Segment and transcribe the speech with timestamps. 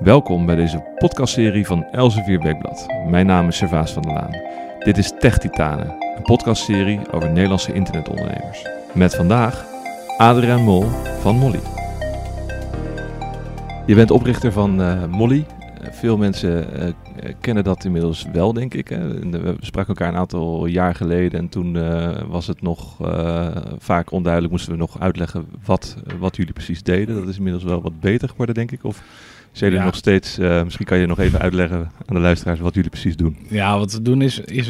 [0.00, 2.86] Welkom bij deze podcastserie van Elsevier Weekblad.
[3.06, 4.36] Mijn naam is Servaas van der Laan.
[4.78, 8.66] Dit is Tech Titanen, een podcastserie over Nederlandse internetondernemers.
[8.94, 9.66] Met vandaag
[10.16, 10.84] Adriaan Mol
[11.20, 11.60] van Molly.
[13.86, 15.46] Je bent oprichter van uh, Molly.
[15.82, 16.92] Uh, veel mensen uh,
[17.40, 18.88] kennen dat inmiddels wel, denk ik.
[18.88, 19.08] Hè?
[19.30, 21.78] We spraken elkaar een aantal jaar geleden en toen
[22.28, 22.96] was het nog
[23.78, 24.52] vaak onduidelijk.
[24.52, 27.14] Moesten we nog uitleggen wat, wat jullie precies deden.
[27.14, 28.84] Dat is inmiddels wel wat beter geworden, denk ik.
[28.84, 29.02] Of
[29.52, 29.84] zijn jullie ja.
[29.84, 33.36] nog steeds, misschien kan je nog even uitleggen aan de luisteraars wat jullie precies doen.
[33.48, 34.68] Ja, wat we doen is, is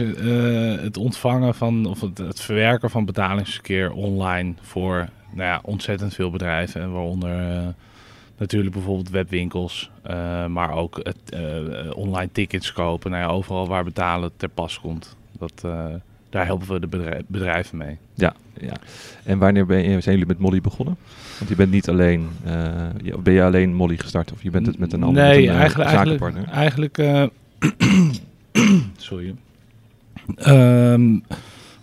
[0.83, 6.31] het ontvangen van, of het, het verwerken van betalingsverkeer online voor nou ja, ontzettend veel
[6.31, 6.93] bedrijven.
[6.93, 7.67] Waaronder uh,
[8.39, 9.91] natuurlijk bijvoorbeeld webwinkels,
[10.49, 11.37] maar ook het,
[11.95, 13.11] online tickets kopen.
[13.11, 15.17] Nou ja, overal waar betalen ter pas komt.
[15.39, 15.65] Dat,
[16.31, 17.97] daar helpen we de bedrijf, bedrijven mee.
[18.15, 18.75] Ja, ja.
[19.25, 20.97] En wanneer ben je, zijn jullie met Molly begonnen?
[21.39, 22.29] Want je bent niet alleen,
[23.23, 25.91] ben je alleen Molly gestart of je bent het met een andere nee, een, eigenlijk,
[25.91, 26.49] zakenpartner?
[26.49, 27.33] Eigenlijk, eigenlijk
[28.97, 29.35] sorry.
[30.47, 31.23] Um,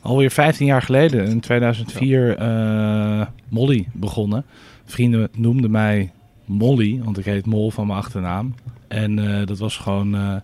[0.01, 4.45] alweer 15 jaar geleden, in 2004, uh, Molly begonnen.
[4.85, 6.11] Vrienden noemden mij
[6.45, 8.55] Molly, want ik heet Mol van mijn achternaam.
[8.87, 10.35] En uh, dat was gewoon, uh,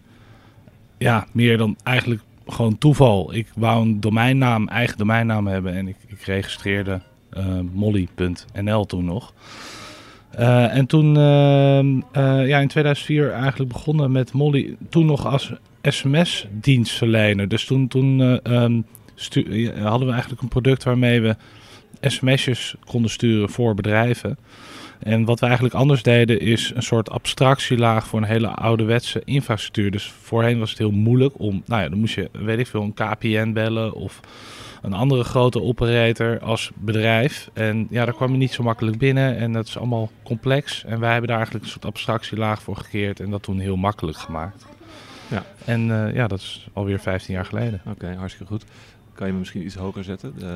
[0.98, 3.34] ja, meer dan eigenlijk gewoon toeval.
[3.34, 7.02] Ik wou een domeinnaam, eigen domeinnaam hebben en ik, ik registreerde
[7.74, 9.34] molly.nl toen nog.
[10.70, 11.14] en toen,
[12.46, 17.48] ja, in 2004 eigenlijk begonnen met Molly, toen nog als sms-dienstverlener.
[17.48, 18.20] Dus toen, toen
[18.54, 18.86] um,
[19.76, 21.36] hadden we eigenlijk een product waarmee we
[22.02, 24.38] sms'jes konden sturen voor bedrijven.
[25.04, 29.92] En wat we eigenlijk anders deden is een soort abstractielaag voor een hele ouderwetse infrastructuur.
[29.92, 32.82] Dus voorheen was het heel moeilijk om, nou ja, dan moest je, weet ik veel,
[32.82, 34.20] een KPN bellen of
[34.82, 37.50] een andere grote operator als bedrijf.
[37.54, 40.84] En ja, daar kwam je niet zo makkelijk binnen en dat is allemaal complex.
[40.86, 44.18] En wij hebben daar eigenlijk een soort abstractielaag voor gekeerd en dat toen heel makkelijk
[44.18, 44.66] gemaakt.
[45.30, 45.46] Ja.
[45.66, 47.82] En uh, ja, dat is alweer 15 jaar geleden.
[47.86, 48.66] Oké, okay, hartstikke goed.
[49.14, 50.34] Kan je me misschien iets hoger zetten?
[50.42, 50.48] Uh,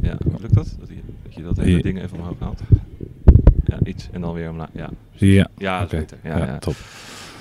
[0.00, 0.76] ja, lukt dat?
[0.78, 2.60] Dat je dat, je dat hele ding even omhoog haalt?
[3.64, 4.68] Ja, iets en dan weer omlaag.
[4.72, 5.48] Ja, ja.
[5.58, 6.00] ja dat okay.
[6.00, 6.30] is beter.
[6.30, 6.58] Ja, ja, ja.
[6.58, 6.74] top.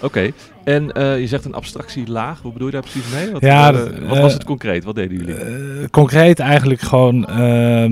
[0.03, 0.34] Oké, okay.
[0.63, 2.41] en uh, je zegt een abstractielaag.
[2.41, 3.31] Wat bedoel je daar precies mee?
[3.31, 4.83] Wat, ja, uh, wat was het concreet?
[4.83, 5.35] Wat deden jullie?
[5.35, 7.91] Uh, concreet eigenlijk gewoon, ehm,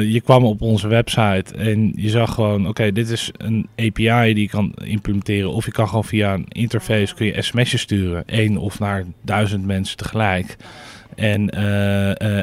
[0.00, 4.34] je kwam op onze website en je zag gewoon, oké, okay, dit is een API
[4.34, 5.52] die je kan implementeren.
[5.52, 8.22] Of je kan gewoon via een interface kun je sms'jes sturen.
[8.26, 10.56] één of naar duizend mensen tegelijk.
[11.14, 11.50] En,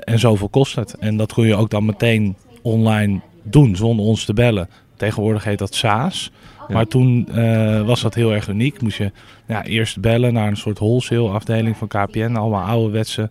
[0.04, 0.96] en zoveel kost het.
[1.00, 4.70] En dat kun je ook dan meteen online doen zonder ons te bellen.
[5.00, 6.32] Tegenwoordig heet dat SaaS.
[6.68, 6.74] Ja.
[6.74, 8.82] Maar toen uh, was dat heel erg uniek.
[8.82, 9.12] Moest je
[9.48, 12.36] ja, eerst bellen naar een soort wholesale afdeling van KPN.
[12.36, 13.30] Allemaal ouderwetse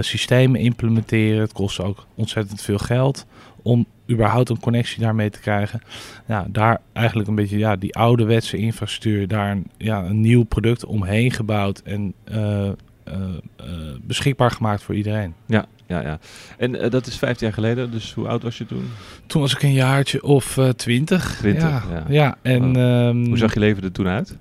[0.00, 1.40] systemen implementeren.
[1.40, 3.26] Het kostte ook ontzettend veel geld
[3.64, 5.80] om überhaupt een connectie daarmee te krijgen.
[6.26, 10.84] Ja, daar eigenlijk een beetje ja, die ouderwetse infrastructuur, daar een, ja, een nieuw product
[10.84, 12.72] omheen gebouwd en uh, uh,
[13.08, 13.66] uh,
[14.02, 15.34] beschikbaar gemaakt voor iedereen.
[15.46, 16.18] Ja, ja, ja.
[16.58, 18.90] En uh, dat is 15 jaar geleden, dus hoe oud was je toen?
[19.26, 21.36] Toen was ik een jaartje of twintig.
[21.36, 21.82] 20, ja.
[21.90, 22.04] ja.
[22.08, 23.06] ja en, oh.
[23.06, 24.36] um, hoe zag je leven er toen uit?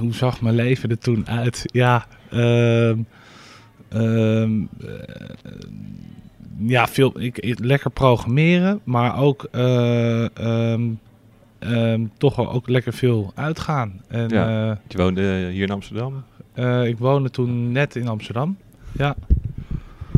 [0.00, 1.64] hoe zag mijn leven er toen uit?
[1.66, 3.06] Ja, um,
[3.94, 4.68] um,
[6.58, 9.48] ja veel, ik, ik, lekker programmeren, maar ook
[12.18, 14.00] toch wel ook lekker veel uitgaan.
[14.08, 14.78] En, ja.
[14.88, 16.24] je woonde hier in Amsterdam?
[16.84, 18.56] Ik woonde toen net in Amsterdam.
[18.92, 19.16] Ja.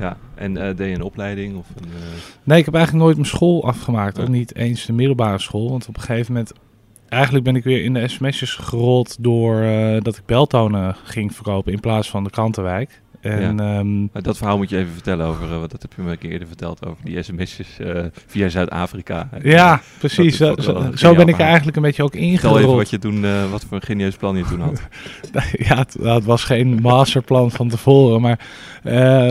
[0.01, 1.57] Ja, en uh, deed je een opleiding?
[1.57, 1.95] Of een, uh...
[2.45, 4.21] Nee, ik heb eigenlijk nooit mijn school afgemaakt.
[4.21, 5.71] Ook niet eens de middelbare school.
[5.71, 6.53] Want op een gegeven moment...
[7.09, 9.61] Eigenlijk ben ik weer in de sms'jes gerold door
[10.03, 13.03] dat ik beltonen ging verkopen in plaats van de krantenwijk.
[13.25, 13.79] En, ja.
[13.79, 16.11] um, maar dat verhaal moet je even vertellen over, uh, wat dat heb je me
[16.11, 19.29] een keer eerder verteld over die sms'jes uh, via Zuid-Afrika.
[19.43, 20.37] Ja, precies.
[20.37, 22.41] Zo, ben ik er eigenlijk een beetje ook ingerold.
[22.41, 24.81] Vertel even wat je toen, uh, wat voor een genieus plan je toen had.
[25.69, 28.41] ja, het, het, was geen masterplan van tevoren, maar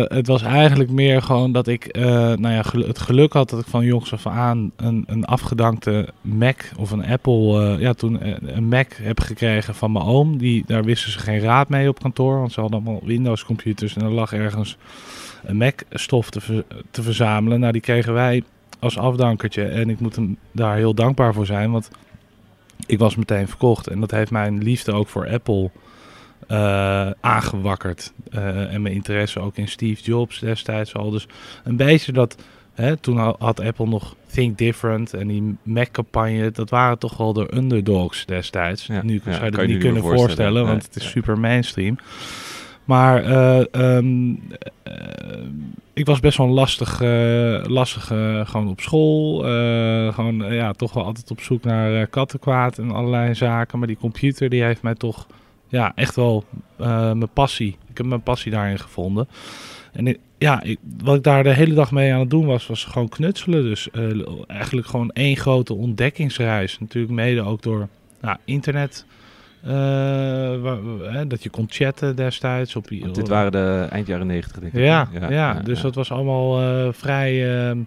[0.07, 3.65] het was eigenlijk meer gewoon dat ik, nou ja, gel het geluk had dat ik
[3.67, 8.19] van jongs af aan een, een afgedankte Mac of een Apple, ja, toen
[8.55, 10.37] een Mac heb gekregen van mijn oom.
[10.37, 13.82] Die, daar wisten ze geen raad mee op kantoor, want ze hadden allemaal Windows computers.
[13.83, 14.77] En er lag ergens
[15.43, 17.59] een Mac-stof te, ver, te verzamelen.
[17.59, 18.43] Nou, die kregen wij
[18.79, 19.63] als afdankertje.
[19.63, 21.71] En ik moet hem daar heel dankbaar voor zijn.
[21.71, 21.89] Want
[22.85, 23.87] ik was meteen verkocht.
[23.87, 25.69] En dat heeft mijn liefde ook voor Apple
[26.47, 28.13] uh, aangewakkerd.
[28.35, 31.09] Uh, en mijn interesse ook in Steve Jobs destijds al.
[31.09, 31.27] Dus
[31.63, 32.37] een beetje dat...
[32.73, 36.51] Hè, toen had Apple nog Think Different en die Mac-campagne.
[36.51, 38.85] Dat waren toch wel de underdogs destijds.
[38.85, 40.27] Ja, nu ja, zou je je niet kunnen voorstellen.
[40.27, 41.97] voorstellen, want het is super mainstream.
[42.85, 44.35] Maar eh, ehm,
[44.83, 44.93] eh,
[45.93, 48.05] ik was best wel lastig, eh, lastig
[48.49, 49.39] gewoon op school.
[50.11, 53.79] Gewoon ja, toch wel altijd op zoek naar kattenkwaad en allerlei zaken.
[53.79, 55.27] Maar die computer die heeft mij toch
[55.67, 56.43] ja, echt wel
[56.77, 57.77] mijn passie.
[57.89, 59.27] Ik heb mijn passie daarin gevonden.
[59.91, 62.83] En ja, ik, wat ik daar de hele dag mee aan het doen was, was
[62.83, 63.63] gewoon knutselen.
[63.63, 63.89] Dus
[64.47, 66.79] eigenlijk gewoon één grote ontdekkingsreis.
[66.79, 67.87] Natuurlijk mede ook door
[68.21, 69.05] nou, internet.
[69.63, 69.71] Eh,
[70.61, 70.79] waar-
[71.13, 72.75] hè, dat je kon chatten destijds.
[72.75, 74.79] Op, dit waren de eind jaren negentig, denk ik.
[74.79, 77.57] ja, ja, dus dat was allemaal eh, vrij.
[77.67, 77.77] ehm,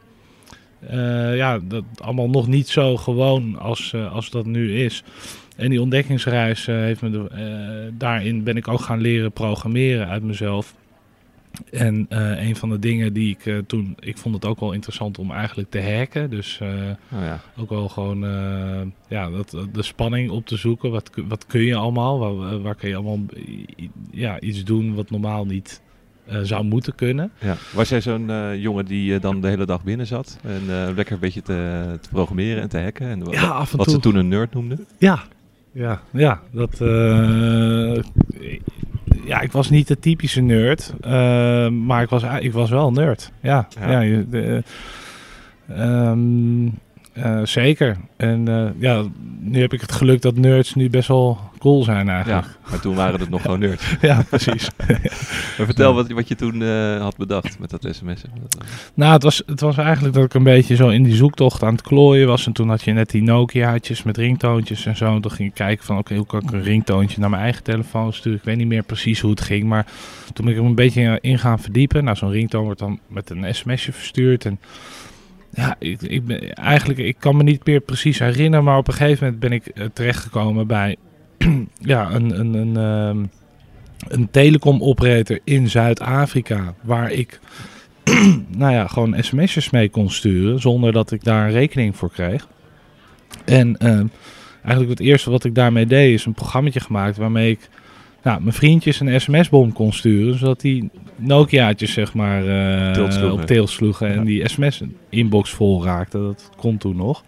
[0.80, 5.02] eh, ja, dat allemaal nog niet zo gewoon als, als dat nu is.
[5.56, 7.10] En die ontdekkingsreis heeft me.
[7.10, 10.74] De, daarin ben ik ook gaan leren programmeren uit mezelf.
[11.72, 13.96] En eh, een van de dingen die ik eh, toen.
[14.00, 16.30] Ik vond het ook wel interessant om eigenlijk te hacken.
[16.30, 16.68] Dus eh,
[17.12, 17.40] Oh, ja.
[17.56, 18.18] ook wel gewoon
[19.08, 20.90] ja, dat, de spanning op te zoeken.
[20.90, 22.18] Wat, kun- wat kun je allemaal?
[22.18, 23.20] Waar, waar kun je allemaal
[24.10, 25.82] ja, iets doen wat normaal niet
[26.42, 27.30] zou moeten kunnen?
[27.40, 27.56] Ja.
[27.74, 28.30] Was jij zo'n
[28.60, 32.62] jongen die dan de hele dag binnen zat en lekker een beetje te, te programmeren
[32.62, 33.08] en te hacken?
[33.08, 33.94] En Ja, af en wat toe.
[33.94, 34.86] ze toen een nerd noemden?
[34.98, 35.22] Ja,
[35.72, 36.40] ja, ja.
[36.52, 37.96] Dat, eh,
[39.24, 42.92] ja, ik was niet de typische nerd, eh, maar ik was, ik was wel een
[42.94, 43.32] nerd.
[43.40, 44.00] Ja, Ja.
[44.30, 44.62] de,
[45.68, 46.66] ehm,
[47.12, 47.96] eh, zeker.
[48.16, 49.02] En eh, ja,
[49.50, 52.46] nu heb ik het geluk dat nerds nu best wel cool zijn Ja, eigenlijk.
[52.70, 53.96] maar toen waren het nog gewoon nerds.
[54.00, 54.70] Ja, precies.
[55.56, 57.92] Maar vertel wat, wat je toen eh, had bedacht met dat eh,
[58.94, 61.72] Nou, het was, het was eigenlijk dat ik een beetje zo in die zoektocht aan
[61.72, 62.46] het klooien was.
[62.46, 65.14] En toen had je net die Nokia's met ringtoontjes en zo.
[65.14, 67.62] En toen ging ik kijken van, oké, hoe kan ik een ringtoontje naar mijn eigen
[67.62, 68.38] telefoon sturen?
[68.38, 69.86] Ik weet niet meer precies hoe het ging, maar
[70.32, 72.04] toen ben ik er een beetje in gaan verdiepen.
[72.04, 74.44] Nou, zo'n ringtoon wordt dan met een sms'je verstuurd.
[74.44, 74.58] En
[75.56, 78.94] ja, ik, ik ben, eigenlijk, ik kan me niet meer precies herinneren, maar op een
[78.94, 80.96] gegeven moment ben ik eh, terechtgekomen bij
[81.80, 83.24] ja, een, een, een, ehm,
[84.08, 87.40] een telecom operator in Zuid-Afrika, waar ik
[88.58, 92.48] nou ja, gewoon sms'jes mee kon sturen zonder dat ik daar een rekening voor kreeg.
[93.44, 94.06] En ehm,
[94.62, 97.68] eigenlijk het eerste wat ik daarmee deed is een programmaatje gemaakt waarmee ik
[98.26, 102.46] nou, mijn vriendjes een sms-bom kon sturen, zodat die Nokia'tjes zeg maar
[102.94, 104.14] eh, op tail sloegen Ja.
[104.14, 106.18] en die sms-inbox vol raakte.
[106.18, 107.24] Dat kon toen nog.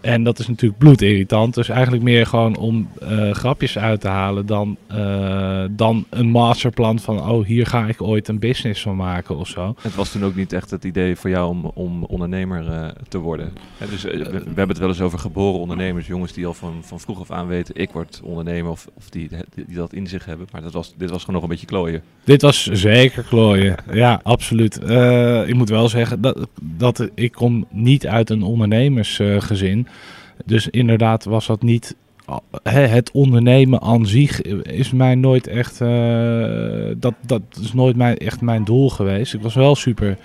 [0.00, 1.54] En dat is natuurlijk bloedirritant.
[1.54, 6.98] Dus eigenlijk meer gewoon om eh, grapjes uit te halen dan, eh, dan een masterplan
[6.98, 7.28] van...
[7.28, 9.74] oh, hier ga ik ooit een business van maken of zo.
[9.80, 13.18] Het was toen ook niet echt het idee voor jou om, om ondernemer eh, te
[13.18, 13.52] worden.
[13.78, 16.74] Hè, dus, we, we hebben het wel eens over geboren ondernemers, jongens die al van,
[16.80, 20.06] van vroeg af aan weten, ik word ondernemer of, of die, die, die dat in
[20.06, 20.46] zich hebben.
[20.52, 22.02] Maar dat was, dit was gewoon nog een beetje klooien.
[22.24, 23.76] Dit was zeker klooien.
[23.92, 24.78] Ja, absoluut.
[24.78, 29.87] Eh, ik moet wel zeggen dat, dat ik kom niet uit een ondernemersgezin.
[30.44, 31.96] Dus inderdaad was dat niet...
[32.62, 35.80] het ondernemen aan zich is mij nooit echt...
[35.80, 39.34] eh, dat, dat is nooit mijn, echt mijn doel geweest.
[39.34, 40.18] Ik was wel super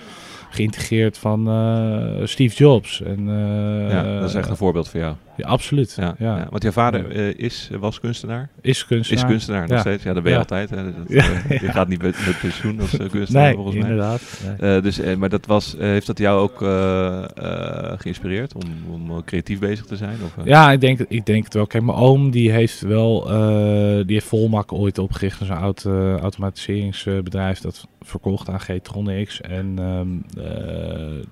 [0.54, 3.02] geïntegreerd van eh, Steve Jobs.
[3.02, 5.16] En, eh, ja, dat is echt een voorbeeld voor jou.
[5.38, 5.94] Ja, absoluut.
[6.00, 6.48] Ja, Ja, ja.
[6.50, 8.50] Want jouw vader eh, is, was kunstenaar?
[8.62, 9.24] Is kunstenaar.
[9.24, 9.80] Is kunstenaar nog Ja.
[9.80, 10.04] steeds?
[10.04, 10.70] Ja, dat ben je altijd.
[10.70, 10.84] Hè.
[10.84, 13.84] Dat, eh, Je gaat niet met, met pensioen als eh, kunstenaar Nee, volgens mij.
[13.90, 14.42] inderdaad.
[14.60, 14.76] Nee.
[14.76, 18.62] Eh, dus, eh, maar dat was, eh, heeft dat jou ook eh, eh, geïnspireerd om,
[18.94, 20.18] om eh, creatief bezig te zijn?
[20.26, 20.46] Of, eh?
[20.46, 21.68] Ja, ik denk, ik denk het wel.
[21.68, 25.40] Kijk, mijn oom die heeft wel, eh, die heeft Volmak ooit opgericht.
[25.40, 29.42] Dat is een oud eh, automatiseringsbedrijf dat verkocht aan G-Tronics.
[29.42, 31.26] En ehm, eh,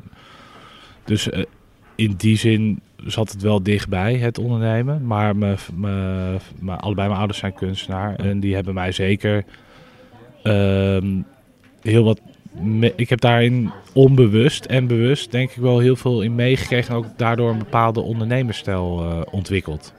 [1.06, 1.44] dus eh,
[1.96, 5.06] in die zin zat het wel dichtbij, het ondernemen.
[5.06, 8.16] Maar me, me, me- allebei mijn ouders zijn kunstenaar.
[8.16, 9.44] En die hebben mij zeker
[10.44, 11.22] ehm,
[11.82, 12.22] heel wat...
[12.62, 16.90] me- ik heb daarin onbewust en bewust denk ik wel heel veel in meegekregen.
[16.90, 19.94] En ook daardoor een bepaalde ondernememersstijl eh, ontwikkeld.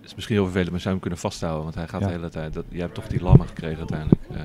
[0.00, 1.62] Het is misschien heel vervelend, maar zou hem kunnen vasthouden?
[1.62, 2.06] Want hij gaat Ja.
[2.06, 2.54] de hele tijd...
[2.54, 4.20] Dat, jij hebt toch die lammen gekregen uiteindelijk?
[4.30, 4.44] Ja.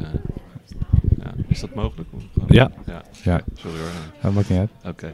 [1.51, 2.09] Is dat mogelijk?
[2.47, 2.71] Ja.
[2.85, 3.01] ja.
[3.23, 3.41] Ja.
[3.55, 3.87] Sorry hoor.
[4.21, 4.69] Dat maakt niet uit.
[4.85, 5.13] Oké.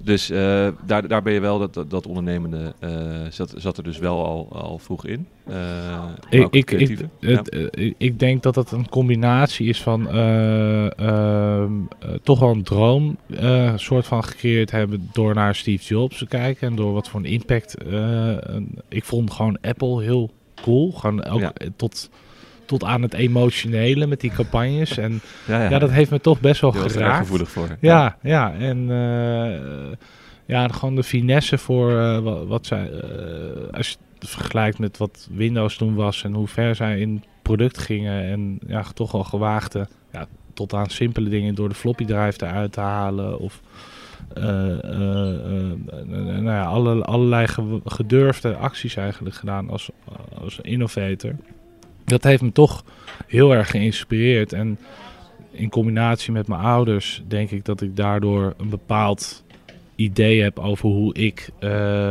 [0.00, 2.90] Dus eh, daar, daar ben je wel, dat, dat, dat ondernemende eh,
[3.30, 5.26] zat, zat er dus wel al, al vroeg in.
[5.46, 6.98] Eh, Ik, ik, ik.
[7.20, 7.42] Ja.
[7.98, 13.16] ik denk dat het een combinatie is van eh, ehm, eh, toch wel een droom
[13.76, 17.26] soort van gecreëerd hebben door naar Steve Jobs te kijken en door wat voor een
[17.26, 17.74] impact.
[17.86, 20.30] een- ik vond gewoon Apple heel
[20.62, 21.52] cool, gewoon ook Ja.
[21.76, 22.10] tot,
[22.78, 26.60] tot aan het emotionele met die campagnes en ja, ja, dat heeft me toch best
[26.60, 27.18] wel er geraakt.
[27.18, 27.76] gevoelig voor.
[27.80, 28.52] Ja, ja.
[28.58, 29.96] En eh,
[30.46, 32.90] ja, gewoon de finesse voor eh, wat, wat zij...
[32.90, 37.14] eh, als je het vergelijkt met wat Windows toen was en hoe ver zij in
[37.14, 38.22] het product gingen.
[38.22, 42.72] En ja, toch wel gewaagde, ja, tot aan simpele dingen door de floppy drive eruit
[42.72, 43.38] te halen.
[43.38, 43.60] Of
[46.06, 49.90] nou ja, alle, allerlei ge- gedurfde acties eigenlijk gedaan als,
[50.42, 51.32] als innovator.
[52.04, 52.84] Dat heeft me toch
[53.26, 54.52] heel erg geïnspireerd.
[54.52, 54.78] En
[55.50, 59.44] in combinatie met mijn ouders denk ik dat ik daardoor een bepaald
[59.96, 61.70] idee heb over hoe ik uh,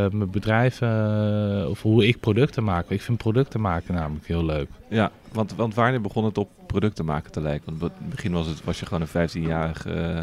[0.09, 2.89] mijn bedrijf uh, of hoe ik producten maak.
[2.89, 4.67] Ik vind producten maken namelijk heel leuk.
[4.89, 7.77] Ja, want, want wanneer begon het op producten maken te lijken?
[7.79, 10.21] Want in het begin was, het, was je gewoon een 15-jarig uh,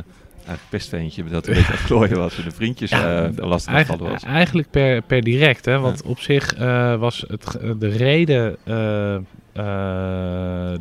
[0.69, 1.55] pestveentje dat een
[1.89, 4.23] beetje was en de vriendjes ja, lastig eigen, was.
[4.23, 5.79] Eigenlijk per, per direct, hè?
[5.79, 6.57] want op zich
[6.99, 8.57] was het, de reden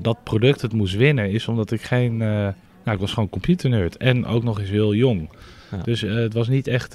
[0.01, 2.17] dat product het moest winnen is omdat ik geen...
[2.17, 5.29] nou, ik was gewoon computernerd en ook nog eens heel jong.
[5.83, 6.93] Dus uh, het was niet echt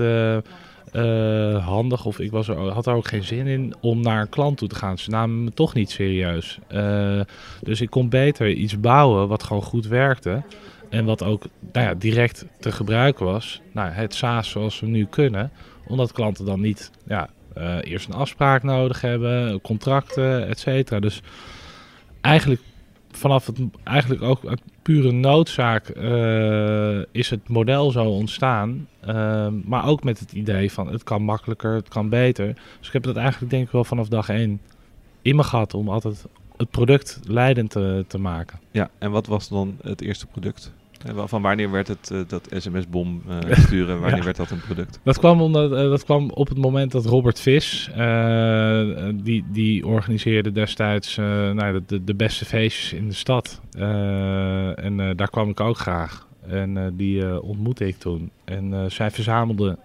[1.64, 4.58] handig of ik was er, had er ook geen zin in om naar een klant
[4.58, 4.98] toe te gaan.
[4.98, 6.58] Ze namen me toch niet serieus.
[7.60, 10.42] dus ik kon beter iets bouwen wat gewoon goed werkte.
[10.90, 13.60] En wat ook nou ja, direct te gebruiken was.
[13.72, 15.50] Nou, het SaaS zoals we nu kunnen.
[15.86, 17.28] Omdat klanten dan niet ja,
[17.80, 21.00] eerst een afspraak nodig hebben, contracten, et cetera.
[21.00, 21.22] Dus
[22.24, 22.60] eigenlijk
[23.10, 28.88] vanaf het eigenlijk ook uit pure noodzaak uh, is het model zo ontstaan.
[29.08, 32.46] Uh, maar ook met het idee van het kan makkelijker, het kan beter.
[32.78, 34.60] Dus ik heb dat eigenlijk denk ik wel vanaf dag één
[35.22, 36.26] in me gehad om altijd
[36.56, 38.60] het product leidend te, te maken.
[38.70, 40.72] Ja, en wat was dan het eerste product?
[41.12, 44.00] Van wanneer werd het uh, dat sms-bom uh, sturen?
[44.00, 44.24] Wanneer ja.
[44.24, 45.00] werd dat een product?
[45.02, 47.90] Dat kwam, onder, uh, dat kwam op het moment dat Robert Vis,
[49.14, 53.60] die, die organiseerde destijds nou, de, de beste feestjes in de stad.
[54.76, 56.26] en daar kwam ik ook graag.
[56.48, 58.30] En die ontmoette ik toen.
[58.44, 59.78] En zij verzamelde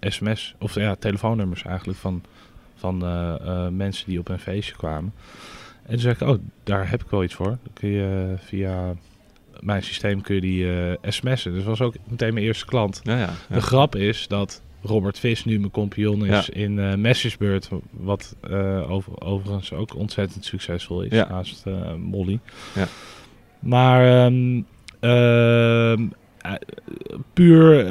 [0.00, 2.22] sms, of ja, telefoonnummers eigenlijk van,
[2.74, 2.96] van
[3.76, 5.12] mensen die op een feestje kwamen.
[5.82, 7.46] En toen zei ik, oh, daar heb ik wel iets voor.
[7.46, 8.94] Dan kun je via
[9.62, 11.52] mijn systeem kun je die uh, sms'en.
[11.52, 13.00] Dus was ook meteen mijn eerste klant.
[13.02, 17.68] Ja, ja, De grap is dat Robert Vis nu mijn compagnon is in uh, Messersbeurt,
[17.90, 21.64] wat uh, over, overigens ook ontzettend succesvol is, naast
[21.98, 22.38] Molly.
[23.58, 24.66] Maar um,
[27.32, 27.86] puur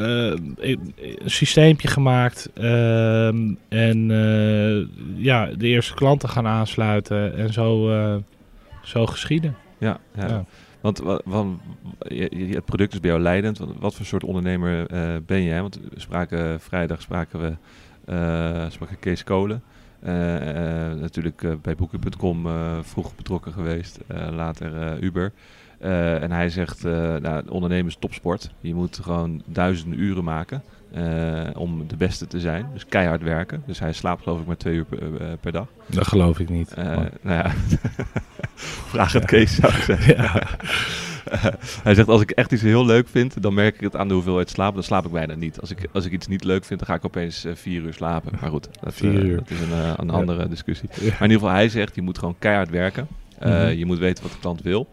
[0.60, 0.94] een
[1.26, 4.08] systeempje gemaakt ehm, en
[5.16, 7.90] ja, de eerste klanten gaan aansluiten en zo,
[8.84, 9.56] zo geschieden.
[9.78, 10.00] ja.
[10.16, 10.46] ja.
[10.82, 11.62] Want van,
[12.30, 13.60] het product is bij jou leidend.
[13.80, 15.62] Wat, voor soort ondernemer uh, ben je?
[15.62, 17.54] Want we spraken vrijdag spraken we
[18.14, 19.64] uh, spraken Kees Kolen.
[20.04, 20.10] Uh,
[21.00, 22.48] natuurlijk bij Boeken.com
[22.82, 24.00] vroeg betrokken geweest,
[24.32, 25.32] later Uber.
[25.80, 28.52] en hij zegt, nou, ondernemen is topsport.
[28.60, 30.64] Je moet gewoon duizenden uren maken
[31.54, 32.66] om de beste te zijn.
[32.74, 33.64] Dus keihard werken.
[33.66, 35.68] Dus hij slaapt geloof ik maar twee uur per, per dag.
[35.86, 36.76] Dat geloof ik niet.
[36.76, 37.52] nou ja,
[38.88, 40.16] Vraag het Kees, zou ik zeggen.
[40.16, 40.48] Ja.
[41.84, 44.14] hij zegt, als ik echt iets heel leuk vind, dan merk ik het aan de
[44.14, 44.74] hoeveelheid slaap.
[44.74, 45.60] Dan slaap ik bijna niet.
[45.62, 47.94] Als ik, als ik iets niet leuk vind, dan ga ik opeens uh, vier uur
[47.94, 48.32] slapen.
[48.42, 49.38] Maar goed, dat, vier uh, uur.
[49.38, 50.90] dat is een, uh, een andere discussie.
[50.90, 53.08] Maar in ieder geval, hij zegt, je moet gewoon keihard werken.
[53.40, 53.70] Mm -hmm.
[53.70, 54.88] Je moet weten wat de klant wil.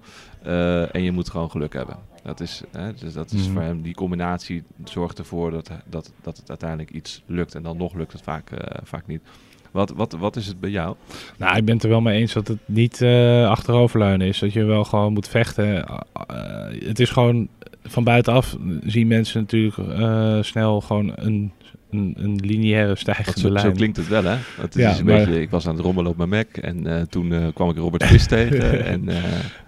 [0.93, 1.97] en je moet gewoon geluk hebben.
[2.23, 2.63] Dat is,
[3.01, 3.53] dus dat is mm -hmm.
[3.53, 7.55] voor hem, die combinatie zorgt ervoor dat, dat, dat het uiteindelijk iets lukt.
[7.55, 8.51] En dan nog lukt het vaak,
[8.83, 9.23] vaak niet.
[9.71, 10.97] Wat, wat, wat is het bij jou?
[11.37, 14.39] Nou, ik ben het er wel mee eens dat het niet uh, achteroverleunen is.
[14.39, 15.67] Dat je wel gewoon moet vechten.
[15.67, 15.99] Uh,
[16.85, 17.49] het is gewoon
[17.83, 19.75] van buitenaf zien mensen natuurlijk
[20.45, 21.53] snel gewoon een,
[21.91, 23.67] een, een lineaire stijgende zo, lijn.
[23.67, 24.37] Zo klinkt het wel, hè?
[24.61, 25.17] Het is ja, een maar...
[25.17, 28.27] beetje, ik was aan het rommelen op mijn Mac en toen kwam ik Robert Vis
[28.37, 28.85] tegen.
[28.85, 29.09] En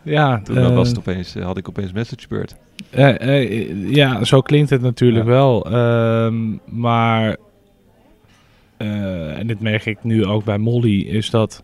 [0.02, 2.56] ja, toen was het opeens, had ik opeens MessageBird.
[3.90, 5.30] ja, zo klinkt het natuurlijk ja.
[5.30, 5.66] wel.
[5.70, 7.36] Ehm, maar
[9.36, 11.62] en dit merk ik nu ook bij Molly, is dat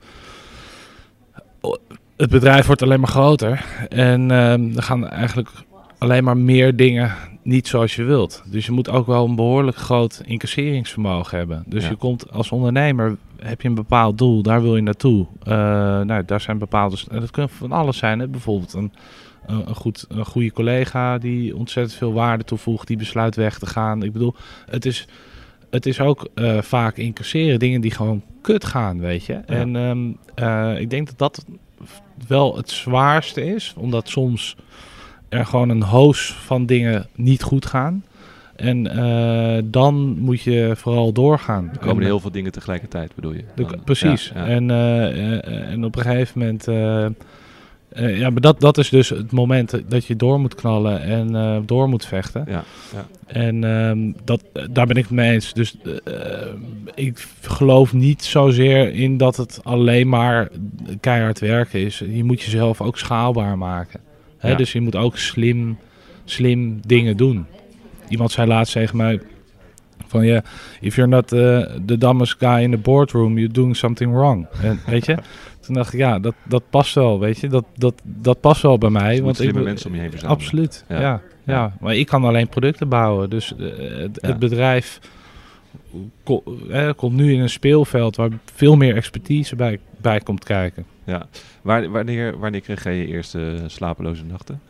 [2.17, 3.65] het bedrijf wordt alleen maar groter.
[3.89, 5.49] En uh, er gaan eigenlijk
[5.99, 8.43] alleen maar meer dingen niet zoals je wilt.
[8.47, 11.65] Dus je moet ook wel een behoorlijk groot incasseringsvermogen hebben.
[11.67, 11.89] Dus ja.
[11.89, 15.27] je komt als ondernemer, heb je een bepaald doel, daar wil je naartoe.
[15.45, 15.55] Uh,
[16.01, 18.19] nou, daar zijn bepaalde, dat kan van alles zijn.
[18.19, 18.29] Hè?
[18.29, 18.93] Bijvoorbeeld een,
[19.47, 24.03] een, goed, een goede collega die ontzettend veel waarde toevoegt, die besluit weg te gaan.
[24.03, 24.35] Ik bedoel,
[24.67, 25.07] het is
[25.71, 29.33] het is ook uh, vaak incasseren dingen die gewoon kut gaan, weet je.
[29.33, 29.43] Ja.
[29.47, 31.45] En um, uh, ik denk dat dat
[32.29, 34.57] wel het zwaarste is, omdat soms
[35.29, 38.05] er gewoon een hoos van dingen niet goed gaan.
[38.57, 41.71] En uh, dan moet je vooral doorgaan.
[41.73, 43.45] Er komen en, heel veel dingen tegelijkertijd, bedoel je?
[43.55, 44.31] De, precies.
[44.35, 44.47] Ja, ja.
[44.47, 44.71] En,
[45.67, 46.69] en op een gegeven moment
[47.99, 51.35] uh, ja, maar dat, dat is dus het moment dat je door moet knallen en
[51.35, 52.45] uh, door moet vechten.
[52.49, 53.07] Ja, ja.
[53.27, 55.53] En um, dat, daar ben ik het mee eens.
[55.53, 55.93] Dus uh,
[56.95, 60.49] ik geloof niet zozeer in dat het alleen maar
[61.01, 61.99] keihard werken is.
[61.99, 64.01] Je moet jezelf ook schaalbaar maken.
[64.39, 64.51] Hè?
[64.51, 64.57] Ja.
[64.57, 65.79] Dus je moet ook slim,
[66.25, 67.47] slim dingen doen.
[68.09, 69.21] Iemand zei laatst tegen mij,
[70.07, 70.43] Van ja,
[70.81, 74.47] if you're not the, the dumbest guy in the boardroom, you're doing something wrong.
[74.63, 75.17] En weet je,
[75.61, 78.79] toen dacht ik, ja, dat, dat past wel, weet je, dat, dat, dat past wel
[78.79, 79.11] bij mij.
[79.11, 80.41] Dus want ik, slimme be- mensen om je heen verzamelen.
[80.43, 81.01] Absoluut, Ja.
[81.01, 81.21] ja.
[81.45, 83.31] Ja, maar ik kan alleen producten bouwen.
[83.31, 83.67] Dus eh,
[83.99, 84.29] het, Ja.
[84.29, 84.99] het bedrijf
[86.25, 90.85] ko- eh, komt nu in een speelveld waar veel meer expertise bij, bij komt kijken.
[91.05, 91.27] Ja.
[91.63, 94.61] Waar, wanneer, wanneer kreeg jij je eerste slapeloze nachten?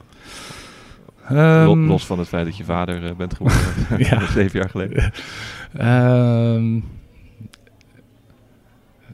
[1.29, 3.61] Ehm, Los van het feit dat je vader eh, bent geworden.
[4.09, 4.27] Ja.
[4.27, 5.13] Zeven jaar geleden.
[5.77, 6.81] Ehm,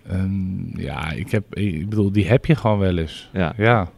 [0.08, 3.30] ehm, ja, ik heb, ik bedoel, die heb je gewoon wel eens.
[3.32, 3.52] Ja.
[3.56, 3.88] Ja.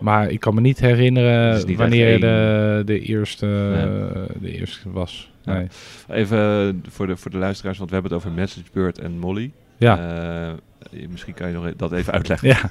[0.00, 4.26] Maar ik kan me niet herinneren niet wanneer de, de, eerste, Nee.
[4.40, 5.30] de eerste was.
[5.42, 5.52] Ja.
[5.52, 5.66] Nee.
[6.08, 9.52] Even eh, voor de, voor de luisteraars, want we hebben het over MessageBird en Molly.
[9.76, 9.98] Ja.
[9.98, 12.48] Eh, misschien kan je nog e- dat even uitleggen.
[12.48, 12.60] Ja.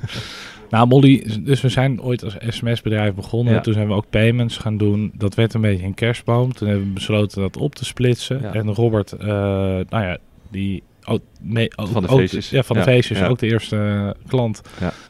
[0.72, 3.54] Nou, Molly, dus we zijn ooit als sms-bedrijf begonnen.
[3.54, 3.60] Ja.
[3.60, 5.12] Toen zijn we ook payments gaan doen.
[5.13, 6.54] Dat werd een beetje een kerstboom.
[6.54, 8.42] Toen hebben we besloten dat op te splitsen.
[8.42, 8.54] Ja.
[8.54, 10.18] En Robert, eh, nou ja,
[10.50, 10.84] die...
[11.06, 12.50] Ook, mee, Van de ook feestjes.
[12.50, 13.22] ja, van de feestjes.
[13.24, 14.62] Ook de eerste eh, klant.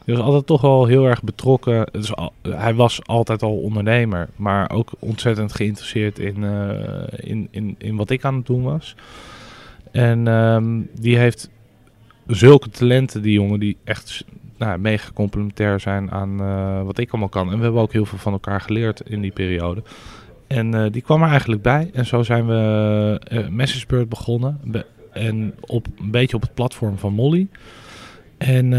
[0.04, 1.86] Die was altijd toch wel heel erg betrokken.
[1.92, 4.28] Dus al- hij was altijd al ondernemer.
[4.36, 6.78] Maar ook ontzettend geïnteresseerd in, eh,
[7.16, 8.94] in, in, in wat ik aan het doen was.
[9.90, 11.50] En ehm, die heeft
[12.26, 14.24] zulke talenten, die jongen, die echt
[14.66, 17.50] nou, mega complementair zijn aan eh, wat ik allemaal kan.
[17.50, 19.82] En we hebben ook heel veel van elkaar geleerd in die periode.
[20.46, 21.90] En eh, die kwam er eigenlijk bij.
[21.92, 24.60] En zo zijn we eh MessageBird begonnen.
[24.64, 27.48] Be- en op, een beetje op het platform van Molly.
[28.38, 28.70] En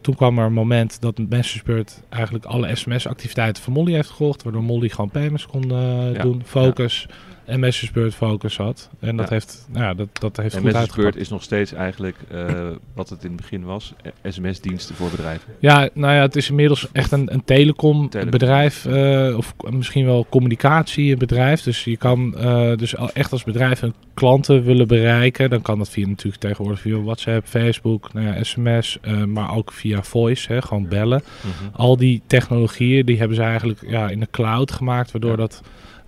[0.00, 4.42] toen kwam er een moment dat MessageBird eigenlijk alle sms-activiteiten van Molly heeft gevolgd.
[4.42, 5.68] Waardoor Molly gewoon payments kon
[6.12, 7.08] Ja, doen, focus.
[7.50, 8.90] En focus had.
[9.00, 9.34] En dat Ja.
[9.34, 11.16] heeft, nou ja, dat, dat heeft En goed uitgepakt.
[11.16, 12.44] is nog steeds eigenlijk eh,
[12.94, 13.92] wat het in het begin was.
[14.02, 15.52] eh, sms-diensten voor bedrijven.
[15.58, 18.86] Ja, nou ja, het is inmiddels echt een, een telecombedrijf.
[18.86, 21.62] eh of k- misschien wel communicatiebedrijf.
[21.62, 25.50] Dus je kan eh, dus echt als bedrijf hun klanten willen bereiken.
[25.50, 28.98] Dan kan dat via natuurlijk tegenwoordig via WhatsApp, Facebook, nou ja, sms.
[29.26, 31.22] maar ook via voice, hè, gewoon bellen.
[31.72, 35.10] Al die technologieën die hebben ze eigenlijk ja, in de cloud gemaakt.
[35.12, 35.36] Waardoor Ja.
[35.36, 35.62] dat...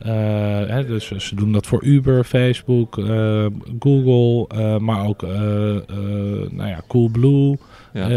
[0.04, 3.46] eh, hè, dus ze doen dat voor Uber, Facebook, eh,
[3.80, 5.22] Google, eh, maar ook
[6.52, 7.56] nou ja, Coolblue.
[7.92, 8.08] Ja.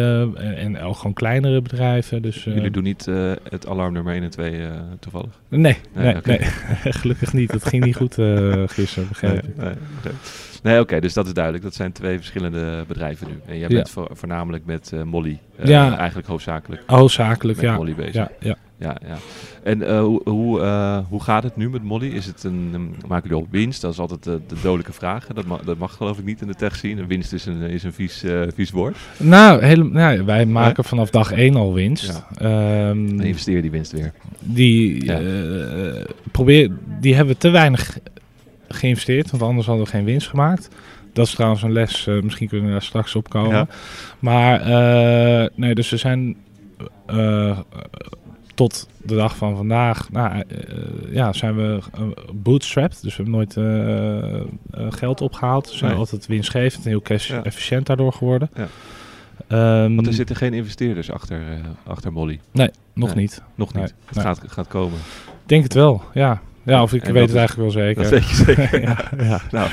[0.55, 2.21] En, ook gewoon kleinere bedrijven.
[2.21, 5.39] Dus, Jullie doen niet eh, het alarmnummer 1 en 2 eh, toevallig?
[5.49, 6.39] Nee, Nee, nee,
[7.01, 7.51] gelukkig niet.
[7.51, 8.13] Dat ging niet goed
[8.71, 9.57] gisteren, begreep ik.
[9.57, 10.12] Nee, oké.
[10.63, 11.63] Nee, oké, dus dat is duidelijk.
[11.63, 13.33] Dat zijn twee verschillende bedrijven nu.
[13.45, 15.97] En jij bent vo- voornamelijk met Molly, Ja.
[15.97, 17.75] eigenlijk hoofdzakelijk Hoofdzakelijk, met ja.
[17.75, 18.13] Molly bezig.
[18.13, 18.55] Ja, ja.
[18.79, 19.17] Ja, ja.
[19.63, 22.07] En eh, hoe, hoe, eh, hoe gaat het nu met Molly?
[22.07, 23.81] Is het een, een- maken jullie al winst?
[23.81, 25.27] Dat is altijd de, de dodelijke vraag.
[25.27, 26.97] Dat mag, dat mag geloof ik niet in de tech zien.
[26.97, 28.97] Een winst is een, is een vies, eh, vies woord.
[29.17, 32.23] Nou, hele, nou, wij maken vanaf dag één al winst.
[32.38, 34.11] Ehm, Dan investeer die winst weer.
[34.39, 35.19] die, Ja.
[36.31, 37.97] probeer, die hebben we te weinig
[38.67, 40.69] geïnvesteerd, want anders hadden we geen winst gemaakt.
[41.13, 43.55] Dat is trouwens een les, misschien kunnen we daar straks op komen.
[43.55, 43.67] Ja.
[44.19, 44.59] Maar
[45.55, 46.35] nee, dus we zijn
[48.55, 50.43] tot de dag van vandaag, nou, eh,
[51.11, 52.01] ja, zijn we eh,
[52.33, 53.01] bootstrapped.
[53.01, 54.45] Dus we hebben nooit eh, eh,
[54.89, 55.69] geld opgehaald.
[55.71, 55.99] We zijn Nee.
[55.99, 57.43] altijd winstgevend en heel cash Ja.
[57.43, 58.49] efficiënt daardoor geworden.
[58.55, 58.67] Ja.
[59.47, 61.57] Ehm, Want er zitten geen investeerders achter, eh,
[61.91, 62.39] achter Molly.
[62.93, 63.15] nog Nee.
[63.23, 63.41] niet.
[63.55, 63.83] Nog niet.
[63.83, 64.97] Nee, Het gaat, gaat komen.
[65.25, 66.41] Ik denk het wel, ja.
[66.63, 68.01] Ja, of ik En weet het eigenlijk wel zeker.
[68.01, 68.81] Dat weet je zeker.
[68.81, 69.69] ja, ja, Nou,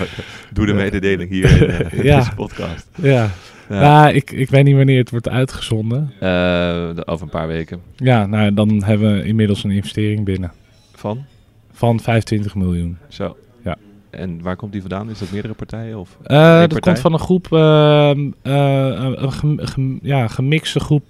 [0.53, 2.17] doe de mededeling hier in eh, in Ja.
[2.19, 2.89] deze podcast.
[2.95, 3.31] ja.
[3.73, 3.81] Ja.
[3.81, 6.13] Nou, ik, ik weet niet wanneer het wordt uitgezonden.
[6.21, 7.81] Eh, over een paar weken.
[7.97, 10.53] Ja, nou, dan hebben we inmiddels een investering binnen.
[10.95, 11.25] Van?
[11.73, 12.97] Van 25 miljoen.
[13.09, 13.37] Zo.
[13.65, 13.77] Ja.
[14.11, 15.11] En waar komt die vandaan?
[15.11, 15.99] Is dat meerdere partijen?
[15.99, 16.81] Of één dat partij?
[16.81, 21.09] komt van een groep, ehm, eh, een gem- gem- ja, gemixte groep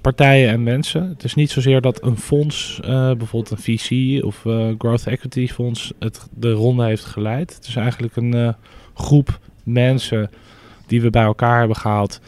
[0.00, 1.08] partijen en mensen.
[1.08, 4.40] Het is niet zozeer dat een fonds, bijvoorbeeld een VC of
[4.78, 7.54] Growth Equity Fonds, het, de ronde heeft geleid.
[7.54, 8.54] Het is eigenlijk een
[8.94, 10.30] groep mensen
[10.92, 12.20] die we bij elkaar hebben gehaald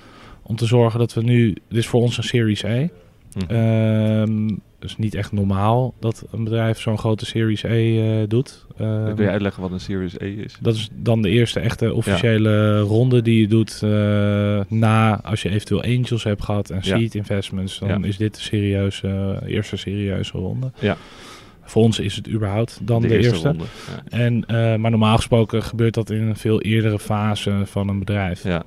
[0.43, 2.89] om te zorgen dat we nu, dit is voor ons een Series E.
[3.33, 3.53] Hm.
[3.55, 4.49] Ehm
[4.79, 8.67] dus niet echt normaal dat een bedrijf zo'n grote Series E eh, doet.
[8.79, 10.57] Ehm, Kun je uitleggen wat een Series E is?
[10.61, 15.49] dat is dan de eerste echte officiële ronde die je doet eh, na als je
[15.51, 16.97] eventueel angels hebt gehad en Ja.
[16.97, 17.79] seed investments.
[17.79, 17.99] Dan Ja.
[18.09, 20.71] is dit de serieuze, eerste serieuze ronde.
[20.79, 20.97] Ja.
[21.65, 23.49] Voor ons is het überhaupt dan de, eerste.
[23.49, 23.65] ronde.
[24.11, 24.19] Ja.
[24.19, 28.43] En, eh, maar normaal gesproken gebeurt dat in een veel eerdere fase van een bedrijf.
[28.43, 28.63] Ja.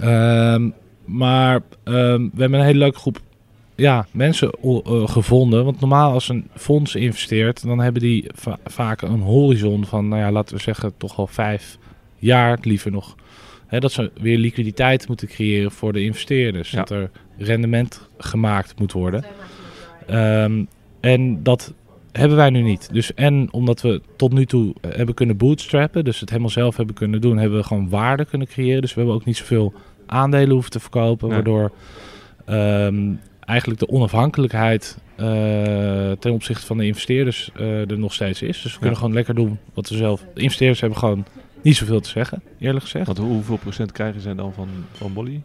[0.00, 0.70] Ehm,
[1.04, 3.20] maar ehm, we hebben een hele leuke groep
[3.74, 5.64] ja, mensen eh, gevonden.
[5.64, 10.20] Want normaal als een fonds investeert, dan hebben die va- vaak een horizon van, nou
[10.22, 11.78] ja, laten we zeggen, toch wel vijf
[12.18, 13.14] jaar, liever nog.
[13.66, 16.70] Hè, dat ze weer liquiditeit moeten creëren voor de investeerders.
[16.70, 16.76] Ja.
[16.76, 19.24] Dat er rendement gemaakt moet worden.
[20.06, 20.64] Ehm,
[21.00, 21.72] en dat
[22.18, 22.88] hebben wij nu niet.
[22.92, 26.94] Dus en omdat we tot nu toe hebben kunnen bootstrappen, dus het helemaal zelf hebben
[26.94, 28.80] kunnen doen, hebben we gewoon waarde kunnen creëren.
[28.80, 29.72] Dus we hebben ook niet zoveel
[30.06, 31.34] aandelen hoeven te verkopen, Nee.
[31.36, 31.72] waardoor
[32.44, 35.26] ehm, eigenlijk de onafhankelijkheid eh,
[36.18, 38.62] ten opzichte van de investeerders eh, er nog steeds is.
[38.62, 40.24] Dus we kunnen gewoon lekker doen wat we zelf.
[40.34, 41.24] De investeerders hebben gewoon
[41.62, 43.06] niet zoveel te zeggen, eerlijk gezegd.
[43.06, 45.42] Want hoe- hoeveel procent krijgen zij dan van, van Molly?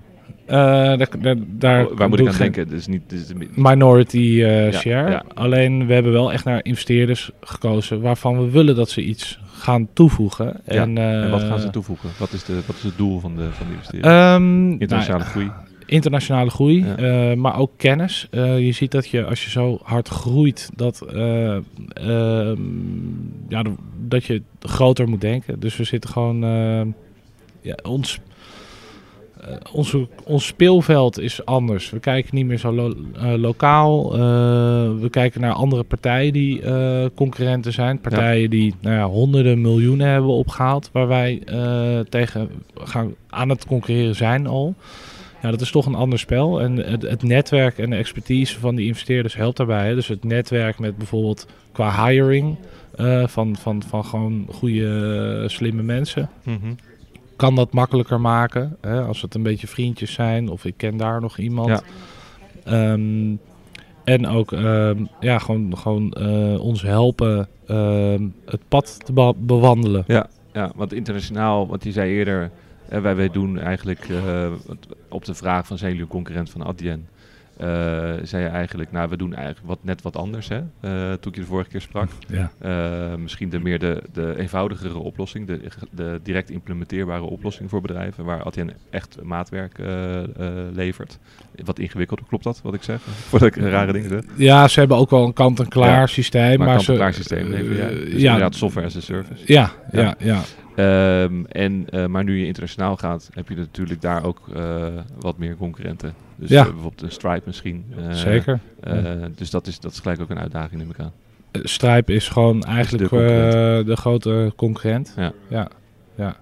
[0.49, 0.55] Eh,
[0.97, 2.67] daar, daar, daar Oh, Waar moet ik aan denken?
[2.67, 5.11] Dus niet, dus, Minority eh, Ja, share.
[5.11, 5.23] ja.
[5.33, 9.87] Alleen we hebben wel echt naar investeerders gekozen waarvan we willen dat ze iets gaan
[9.93, 10.65] toevoegen.
[10.65, 12.09] En, eh, en wat gaan ze toevoegen?
[12.19, 14.05] Wat is, de, wat is het doel van de, van de investering?
[14.05, 15.49] ehm, Internationale nou, groei.
[15.85, 16.95] internationale groei, Ja.
[17.31, 18.27] eh, maar ook kennis.
[18.31, 21.55] Eh, je ziet dat je als je zo hard groeit, dat, eh,
[21.93, 22.57] ehm,
[23.47, 23.63] ja,
[24.07, 25.59] dat je groter moet denken.
[25.59, 26.81] Dus we zitten gewoon, eh,
[27.61, 28.19] ja, ons,
[29.39, 31.89] eh, onze, ons speelveld is anders.
[31.89, 34.13] We kijken niet meer zo lo- eh, lokaal.
[34.13, 34.19] Eh,
[34.99, 36.61] we kijken naar andere partijen die
[37.13, 37.99] concurrenten zijn.
[38.01, 41.41] Partijen die nou ja, honderden miljoenen hebben opgehaald, waar wij
[42.09, 44.75] tegen gaan, aan het concurreren zijn al.
[45.41, 46.61] Ja, dat is toch een ander spel.
[46.61, 49.87] En het, het netwerk en de expertise van die investeerders helpt daarbij.
[49.87, 49.95] Hè.
[49.95, 52.55] Dus het netwerk met bijvoorbeeld qua hiring
[53.25, 56.29] van, van, van gewoon goede, slimme mensen.
[56.43, 56.57] Mhm.
[57.39, 58.77] Kan dat makkelijker maken.
[58.81, 61.69] Hè, als het een beetje vriendjes zijn of ik ken daar nog iemand.
[61.69, 61.81] Ja.
[62.63, 63.35] Ehm,
[64.03, 70.03] en ook ehm, ja, gewoon, gewoon eh, ons helpen ehm, het pad te be- bewandelen.
[70.53, 72.51] Ja, want internationaal, wat je zei eerder,
[72.89, 74.51] eh, wij, wij doen eigenlijk eh,
[75.09, 77.07] op de vraag van zijn jullie concurrent van Adyen,
[77.59, 77.67] eh,
[78.23, 81.35] zei je eigenlijk, nou we doen eigenlijk wat, net wat anders hè, eh, toen ik
[81.35, 82.09] je de vorige keer sprak.
[82.27, 82.51] Ja.
[82.59, 88.25] Eh, misschien de meer de, de eenvoudigere oplossing, de, de direct implementeerbare oplossing voor bedrijven,
[88.25, 89.77] waar Adyen echt maatwerk
[90.73, 91.19] levert.
[91.65, 93.01] Wat ingewikkelder, klopt dat wat ik zeg?
[93.29, 94.23] Voordat ik rare dingen zeg.
[94.35, 96.57] Ja, ze hebben ook wel een kant-en-klaar Ja, systeem.
[96.57, 99.43] Maar, Maar, maar ze, klaar systeem leveren eh, Dus ja, inderdaad software as a service.
[99.45, 100.15] ja, Ja.
[100.19, 100.41] ja,
[100.79, 104.87] Ehm, en, eh, maar nu je internationaal gaat, heb je natuurlijk daar ook eh,
[105.19, 106.13] wat meer concurrenten.
[106.35, 106.59] Dus Ja.
[106.59, 107.85] eh, bijvoorbeeld een Stripe misschien.
[108.11, 108.59] Zeker.
[109.35, 111.11] dus dat is, dat is gelijk ook een uitdaging, neem ik aan.
[111.51, 113.09] Stripe is gewoon eigenlijk
[113.85, 115.13] de grote concurrent.
[115.17, 115.31] Ja.
[115.47, 115.67] ja.
[116.15, 116.35] ja.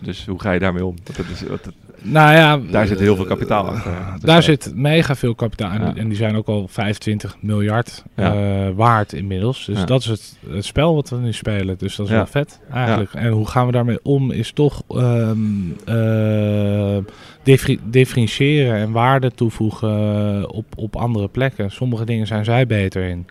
[0.00, 0.96] Dus hoe ga je daarmee om?
[1.02, 1.68] Dat is, het-
[2.02, 3.92] Nou ja, daar zit heel veel eh, kapitaal achter.
[4.14, 8.34] Dus Daar zit mega veel kapitaal en, en die zijn ook al 25 miljard Ja.
[8.34, 9.64] eh, waard inmiddels.
[9.66, 11.78] Dus dat is het, het spel wat we nu spelen.
[11.78, 13.14] Dus dat is wel vet eigenlijk.
[13.14, 15.38] En hoe gaan we daarmee om is toch ehm,
[15.84, 16.96] eh,
[17.42, 21.70] differ- differentiëren en waarde toevoegen eh, op, op andere plekken.
[21.70, 23.26] Sommige dingen zijn zij beter in.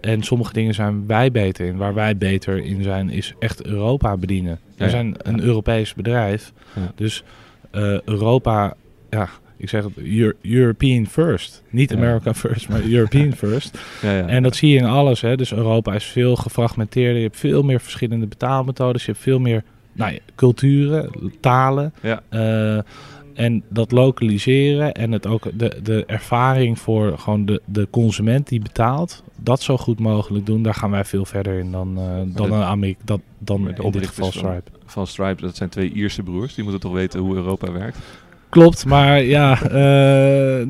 [0.00, 1.76] En sommige dingen zijn wij beter in.
[1.76, 4.58] Waar wij beter in zijn is echt Europa bedienen.
[4.76, 6.52] We zijn een Europees bedrijf.
[6.94, 7.24] Dus
[7.72, 8.74] eh, Europa,
[9.10, 11.62] ja, ik zeg het, Euro- European first.
[11.70, 11.96] Niet Ja.
[11.96, 13.78] America first, maar European first.
[14.02, 14.26] ja, ja.
[14.26, 15.20] En dat zie je in alles.
[15.20, 15.36] Hè.
[15.36, 17.16] Dus Europa is veel gefragmenteerder.
[17.16, 19.04] Je hebt veel meer verschillende betaalmethodes.
[19.04, 21.92] Je hebt veel meer nou culturen, talen.
[22.02, 22.22] Ja.
[22.28, 22.78] Eh,
[23.34, 28.60] en dat lokaliseren en het ook de, de ervaring voor gewoon de, de consument die
[28.60, 32.04] betaalt, dat zo goed mogelijk doen, daar gaan wij veel verder in dan, eh,
[32.36, 32.54] dan, de-
[32.86, 34.70] een dat, dan in dit geval van- Stripe.
[34.86, 36.54] Van Stripe, dat zijn twee Ierse broers.
[36.54, 37.98] Die moeten toch weten hoe Europa werkt?
[38.48, 40.66] Klopt, maar ja, eh, eh,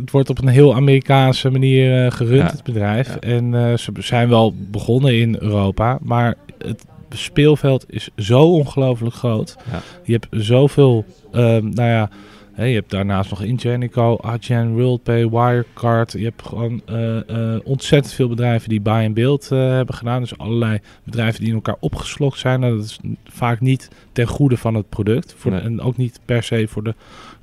[0.00, 3.08] het wordt op een heel Amerikaanse manier gerund, Ja, het bedrijf.
[3.08, 3.18] ja.
[3.20, 9.56] En ze zijn wel begonnen in Europa, maar het speelveld is zo ongelooflijk groot.
[9.70, 9.80] Ja.
[10.02, 12.10] Je hebt zoveel, ehm, nou ja,
[12.52, 16.12] hè, je hebt daarnaast nog Ingenico, Adyen, WorldPay, Wirecard.
[16.12, 20.20] Je hebt gewoon eh, eh, ontzettend veel bedrijven die buy and build eh, hebben gedaan.
[20.20, 22.60] Dus allerlei bedrijven die in elkaar opgeslokt zijn.
[22.60, 25.34] Nou, dat is vaak niet ten goede van het product.
[25.36, 25.60] Voor Nee.
[25.60, 26.94] En ook niet per se voor de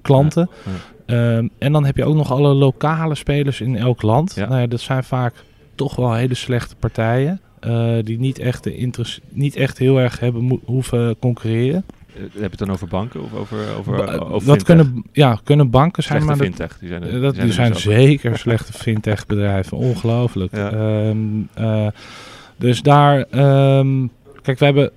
[0.01, 0.49] klanten.
[1.05, 4.35] Ehm, en dan heb je ook nog alle lokale spelers in elk land.
[4.35, 4.47] Ja.
[4.47, 5.33] Nou ja, dat zijn vaak
[5.75, 7.41] toch wel hele slechte partijen.
[7.65, 11.83] Eh, die niet echt, de interesse, niet echt heel erg hebben hoeven concurreren.
[12.15, 14.63] Eh, Heb je het dan over banken of over, over, Ba- over dat fintech?
[14.63, 16.77] kunnen, ja, kunnen banken zijn, Slechte maar fintech.
[16.79, 19.77] Die zijn, er- eh, dat, die er zijn dus zeker slechte fintech bedrijven.
[19.77, 20.55] Ongelooflijk.
[20.55, 20.71] Ja.
[20.71, 21.17] Ehm,
[21.53, 21.87] eh,
[22.57, 24.07] dus daar, ehm,
[24.41, 24.91] kijk, we hebben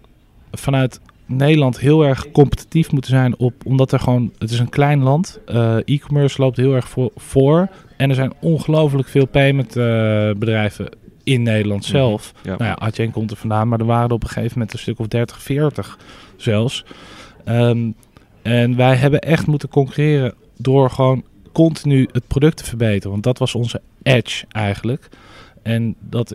[0.53, 5.03] vanuit Nederland heel erg competitief moeten zijn op, omdat er gewoon, het is een klein
[5.03, 5.41] land.
[5.47, 7.69] Eh, E-commerce loopt heel erg voor, voor.
[7.97, 9.85] En er zijn ongelooflijk veel payment eh,
[10.37, 10.89] bedrijven
[11.29, 11.91] in Nederland Mhm.
[11.91, 12.33] zelf.
[12.43, 12.57] Ja.
[12.57, 14.79] Nou ja, Adyen komt er vandaan, maar er waren er op een gegeven moment een
[14.79, 15.99] stuk of 30, 40
[16.37, 16.85] zelfs.
[17.45, 17.91] Ehm,
[18.43, 23.11] en wij hebben echt moeten concurreren door gewoon continu het product te verbeteren.
[23.11, 25.09] Want dat was onze edge eigenlijk.
[25.63, 26.35] En dat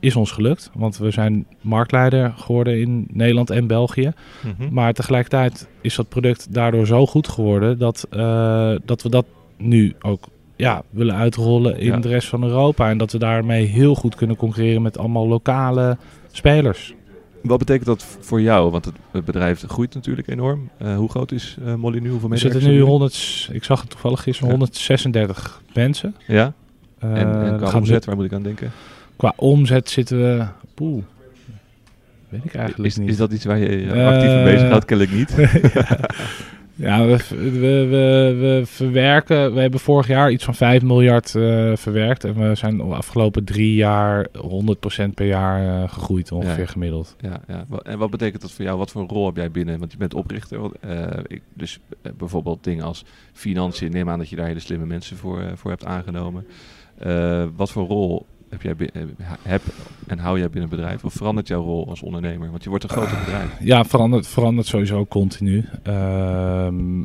[0.00, 4.12] is ons gelukt, want we zijn marktleider geworden in Nederland en België.
[4.58, 4.74] Mhm.
[4.74, 9.26] Maar tegelijkertijd is dat product daardoor zo goed geworden dat, eh, dat we dat
[9.56, 10.24] nu ook
[10.58, 11.96] ja, willen uitrollen in Ja.
[11.96, 12.90] de rest van Europa.
[12.90, 15.96] En dat we daarmee heel goed kunnen concurreren met allemaal lokale
[16.32, 16.94] spelers.
[17.42, 18.70] Wat betekent dat voor jou?
[18.70, 20.68] Want het, bedrijf groeit natuurlijk enorm.
[20.78, 22.08] Eh, hoe groot is eh, Molly nu?
[22.10, 22.90] Hoeveel We medewerkers zitten nu hebben jullie?
[22.90, 24.56] 100, ik zag het toevallig gisteren, Ja.
[24.56, 26.14] 136 mensen.
[26.26, 26.52] Ja?
[26.98, 28.70] Eh, En, qua omzet, waar moet ik aan denken?
[29.16, 30.44] qua omzet zitten we,
[30.74, 31.02] poeh,
[32.28, 33.08] weet ik eigenlijk Is, niet.
[33.08, 34.84] is dat iets waar je actief mee bezighoudt?
[34.84, 35.34] Kennelijk niet.
[36.80, 39.54] Ja, we, we, we, we verwerken.
[39.54, 42.24] We hebben vorig jaar iets van 5 miljard eh, verwerkt.
[42.24, 44.26] En we zijn de afgelopen drie jaar
[45.06, 46.66] 100% per jaar eh, gegroeid, ongeveer Ja.
[46.70, 47.16] gemiddeld.
[47.20, 47.64] Ja, ja.
[47.82, 48.78] En wat betekent dat voor jou?
[48.78, 49.78] Wat voor een rol heb jij binnen?
[49.78, 50.70] Want je bent oprichter.
[50.80, 51.78] eh, ik, dus
[52.16, 53.90] bijvoorbeeld dingen als financiën.
[53.92, 56.46] Neem aan dat je daar hele slimme mensen voor, voor hebt aangenomen.
[57.56, 59.02] Wat voor rol heb jij eh,
[59.42, 59.62] heb
[60.06, 61.04] en hou jij binnen het bedrijf?
[61.04, 62.50] Of verandert jouw rol als ondernemer?
[62.50, 63.56] Want je wordt een groter bedrijf.
[63.60, 65.64] Ja, verandert, verandert sowieso continu.
[65.82, 66.98] Ehm,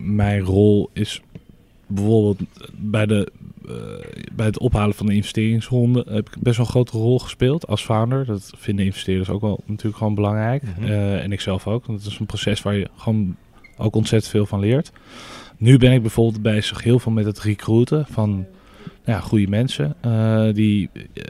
[0.00, 1.22] mijn rol is
[1.86, 2.40] bijvoorbeeld
[2.72, 3.32] bij, de,
[3.68, 3.74] eh,
[4.32, 7.84] bij het ophalen van de investeringsronde heb ik best wel een grote rol gespeeld als
[7.84, 8.26] founder.
[8.26, 10.62] Dat vinden investeerders ook wel natuurlijk gewoon belangrijk.
[10.62, 10.84] Mhm.
[10.84, 11.86] Eh, en ik zelf ook.
[11.86, 13.36] Want het is een proces waar je gewoon
[13.76, 14.92] ook ontzettend veel van leert.
[15.56, 18.46] Nu ben ik bijvoorbeeld bezig heel veel met het recruiten van
[19.04, 19.94] ja, goede mensen.
[20.00, 21.22] eh, die eh,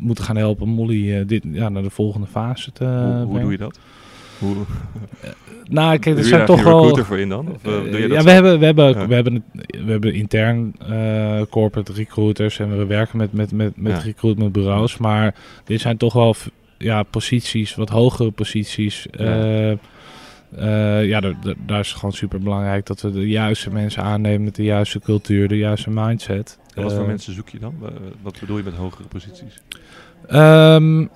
[0.00, 3.50] moeten gaan helpen Molly eh, dit, ja, naar de volgende fase te hoe, hoe doe
[3.50, 3.78] je dat?
[4.38, 4.56] Hoe,
[5.64, 6.72] Nou, kijk, er zijn toch wel.
[6.76, 7.48] recruiter voor in dan?
[7.48, 9.06] Of, doe je dat ja, we hebben, we, hebben, Ja.
[9.06, 9.44] we, hebben,
[9.84, 10.74] we hebben intern
[11.50, 13.98] corporate recruiters en we werken met, met, met, met Ja.
[13.98, 14.96] recruitmentbureaus.
[14.98, 16.34] Maar dit zijn toch wel
[16.78, 19.06] ja, posities, wat hogere posities.
[20.56, 24.54] Eh, ja, daar, is het gewoon super belangrijk dat we de juiste mensen aannemen met
[24.54, 26.58] de juiste cultuur, de juiste mindset.
[26.74, 27.74] En wat voor Eh, mensen zoek je dan?
[27.78, 27.90] Wa-
[28.22, 29.60] Wat bedoel je met hogere posities?
[30.26, 31.06] Ehm,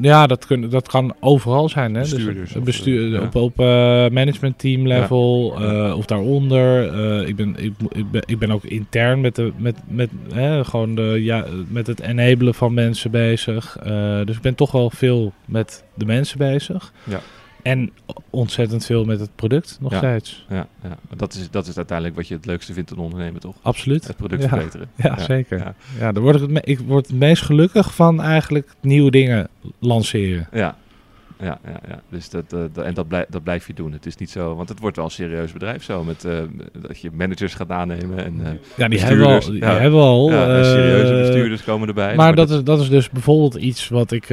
[0.00, 1.94] ja, dat, kun, dat kan overal zijn.
[1.94, 2.00] Hè?
[2.00, 3.26] Bestuurders Dus, of, bestuur, eh, ja.
[3.26, 3.66] Op, op eh,
[4.10, 6.82] management team level eh, of daaronder.
[7.26, 10.94] Ik, ben, ik, ik, ben, ik ben ook intern met, de, met, met, hè, gewoon
[10.94, 13.76] de, ja, met het enablen van mensen bezig.
[14.24, 16.92] Dus ik ben toch wel veel met de mensen bezig.
[17.04, 17.20] Ja.
[17.64, 17.90] En
[18.30, 19.98] ontzettend veel met het product nog Ja.
[19.98, 20.46] steeds.
[20.48, 20.96] Ja, ja.
[21.16, 23.54] Dat, is, dat is uiteindelijk wat je het leukste vindt aan ondernemen, toch?
[23.62, 24.06] Absoluut.
[24.06, 24.48] Het product Ja.
[24.48, 24.88] verbeteren.
[24.96, 25.58] Ja, zeker.
[25.58, 25.74] Ja.
[25.98, 26.12] Ja.
[26.12, 29.48] daar word ik, het me- ik word het meest gelukkig van eigenlijk nieuwe dingen
[29.78, 30.48] lanceren.
[30.52, 30.76] Ja,
[31.40, 32.02] ja, ja, ja.
[32.08, 33.92] Dus dat, eh, dat- en dat, blijf, dat blijf je doen.
[33.92, 36.04] Het is niet zo, want het wordt wel een serieus bedrijf zo.
[36.04, 36.38] Met, eh,
[36.82, 39.40] dat je managers gaat aannemen en eh, Ja, die hebben we al.
[39.40, 39.78] Die ja.
[39.78, 42.14] hebben al ja, serieuze bestuurders komen erbij.
[42.14, 44.24] Maar dat is, dat is dus bijvoorbeeld iets wat ik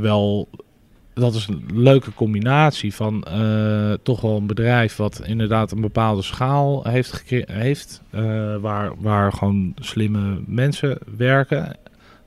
[0.00, 0.48] wel.
[1.14, 6.22] Dat is een leuke combinatie van eh, toch wel een bedrijf wat inderdaad een bepaalde
[6.22, 11.76] schaal heeft, heeft eh, waar, waar gewoon slimme mensen werken.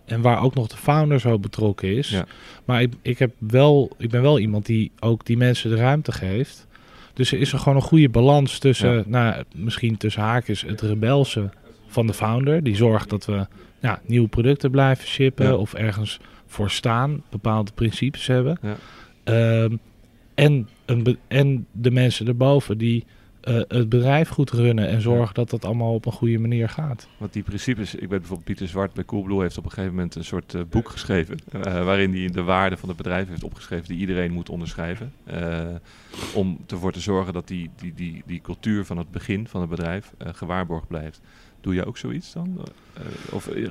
[0.05, 2.09] En waar ook nog de founder zo betrokken is.
[2.09, 2.25] Ja.
[2.65, 6.11] Maar ik, ik, heb wel, ik ben wel iemand die ook die mensen de ruimte
[6.11, 6.67] geeft.
[7.13, 9.03] Dus er is er gewoon een goede balans tussen, Ja.
[9.05, 11.49] nou, misschien tussen haakjes, het rebelse
[11.87, 12.63] van de founder.
[12.63, 13.45] Die zorgt dat we
[13.79, 15.55] ja, nieuwe producten blijven shippen Ja.
[15.55, 16.19] of ergens
[16.53, 18.57] voor staan, bepaalde principes hebben.
[18.61, 18.75] Ja.
[19.23, 19.75] Ehm,
[20.35, 23.05] en, een en de mensen erboven die
[23.43, 27.07] eh, het bedrijf goed runnen en zorgen dat dat allemaal op een goede manier gaat.
[27.17, 30.15] Want die principes, ik weet bijvoorbeeld Pieter Zwart bij Coolblue heeft op een gegeven moment
[30.15, 31.37] een soort eh, boek geschreven.
[31.51, 35.13] eh, waarin hij de waarde van het bedrijf heeft opgeschreven die iedereen moet onderschrijven.
[36.33, 39.69] om ervoor te zorgen dat die, die, die, die cultuur van het begin van het
[39.69, 41.21] bedrijf gewaarborgd blijft.
[41.63, 42.61] Doe je ook zoiets dan?
[42.93, 43.67] Eh, of eh,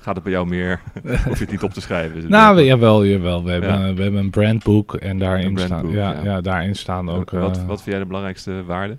[0.00, 0.80] gaat het bij jou meer,
[1.26, 2.16] hoef je het niet op te schrijven?
[2.16, 3.44] Is Nou, jawel, jawel.
[3.44, 3.94] We hebben, Ja.
[3.94, 6.22] we hebben een brandboek en daarin staan, ja, ja.
[6.24, 6.40] ja.
[6.40, 7.30] daarin staan ook.
[7.30, 8.98] wat, eh, wat vind jij de belangrijkste waarden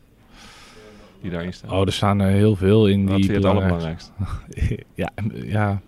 [1.21, 1.71] die daarin staan?
[1.71, 4.84] Oh, er staan er heel veel in wat die vind je het belangrijk- allerbelangrijkste?
[5.04, 5.12] ja,
[5.43, 5.82] ja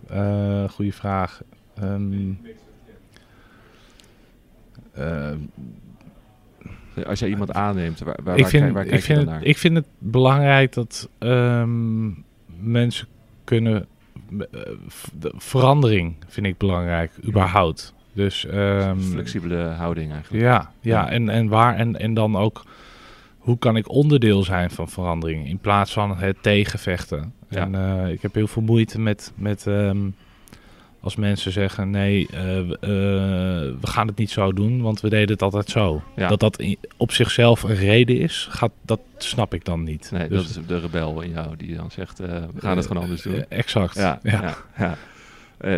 [0.69, 1.41] goede vraag.
[1.75, 2.31] Ehm,
[4.93, 5.31] eh,
[7.07, 9.27] Als jij iemand aanneemt, waar, waar, ik, waar, kijk- vind, ik, kijk je vind dan
[9.27, 9.43] het, naar?
[9.49, 12.07] ik vind het belangrijk dat ehm,
[12.59, 13.07] mensen
[13.43, 13.85] kunnen.
[14.39, 14.45] eh,
[15.19, 17.93] de verandering vind ik belangrijk, überhaupt.
[18.13, 20.43] Dus ehm, Flexibele houding eigenlijk.
[20.43, 21.09] Ja, ja, Ja.
[21.09, 22.63] En, en waar en, en dan ook
[23.37, 27.33] hoe kan ik onderdeel zijn van verandering in plaats van het tegenvechten.
[27.49, 27.61] Ja.
[27.61, 29.97] En eh, ik heb heel veel moeite met, met ehm,
[31.07, 35.09] als mensen zeggen nee, eh, we- eh, we gaan het niet zo doen, want we
[35.09, 36.01] deden het altijd zo.
[36.15, 36.27] Ja.
[36.27, 36.63] Dat dat
[36.97, 40.09] op zichzelf een reden is, gaat, dat snap ik dan niet.
[40.13, 42.87] Nee, Dus, dat is de rebel in jou die dan zegt, eh, we gaan het
[42.87, 43.45] gewoon anders doen.
[43.49, 43.95] exact.
[43.95, 44.95] ja, ja.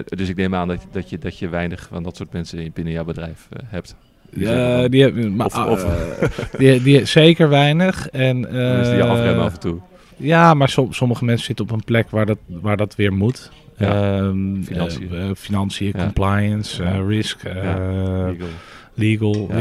[0.05, 2.71] dus ik neem aan dat, dat, je, dat je weinig van dat soort mensen in-
[2.73, 3.95] binnen jouw bedrijf hebt.
[4.35, 8.09] Ja, die hebben, maar, Of- of- eh, die, die, zeker weinig.
[8.09, 9.79] En, mensen die afremmen af en toe.
[10.19, 13.51] Ja, maar som- sommige mensen zitten op een plek waar dat, waar dat weer moet.
[13.77, 14.17] Ja.
[14.17, 15.09] Ehm, Financiën.
[15.11, 16.03] eh, eh, financiën, Ja.
[16.03, 16.91] compliance, Ja.
[16.93, 18.47] eh, risk, Legal.
[18.93, 19.47] legal.
[19.51, 19.59] Ja.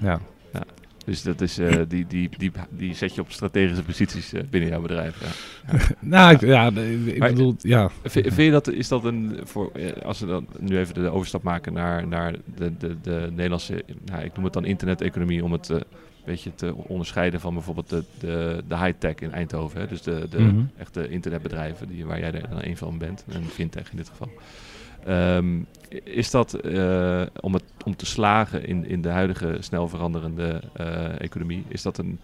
[0.00, 0.20] Ja.
[0.52, 0.60] Ja.
[1.04, 1.54] Dus dat is,
[1.88, 5.20] die, die, die, die zet je op strategische posities binnen jouw bedrijf.
[5.20, 5.78] Ja.
[6.00, 6.70] nou, ik, ja,
[7.06, 7.90] ik Maar- bedoel, ja.
[8.04, 9.72] Vind je dat, is dat een, voor,
[10.04, 14.22] als we dan nu even de overstap maken naar, naar de, de, de Nederlandse, nou,
[14.24, 15.70] ik noem het dan internet-economie, om het
[16.24, 19.80] beetje te onderscheiden van bijvoorbeeld de, de, de high-tech in Eindhoven.
[19.80, 19.86] Hè?
[19.86, 20.64] Dus de, de Mhm.
[20.76, 24.28] echte internetbedrijven die, waar jij er dan een van bent, en fintech in dit geval.
[25.06, 25.58] Ehm,
[26.04, 31.20] is dat eh, om, het, om te slagen in, in de huidige snel veranderende eh,
[31.20, 32.18] economie, is dat een,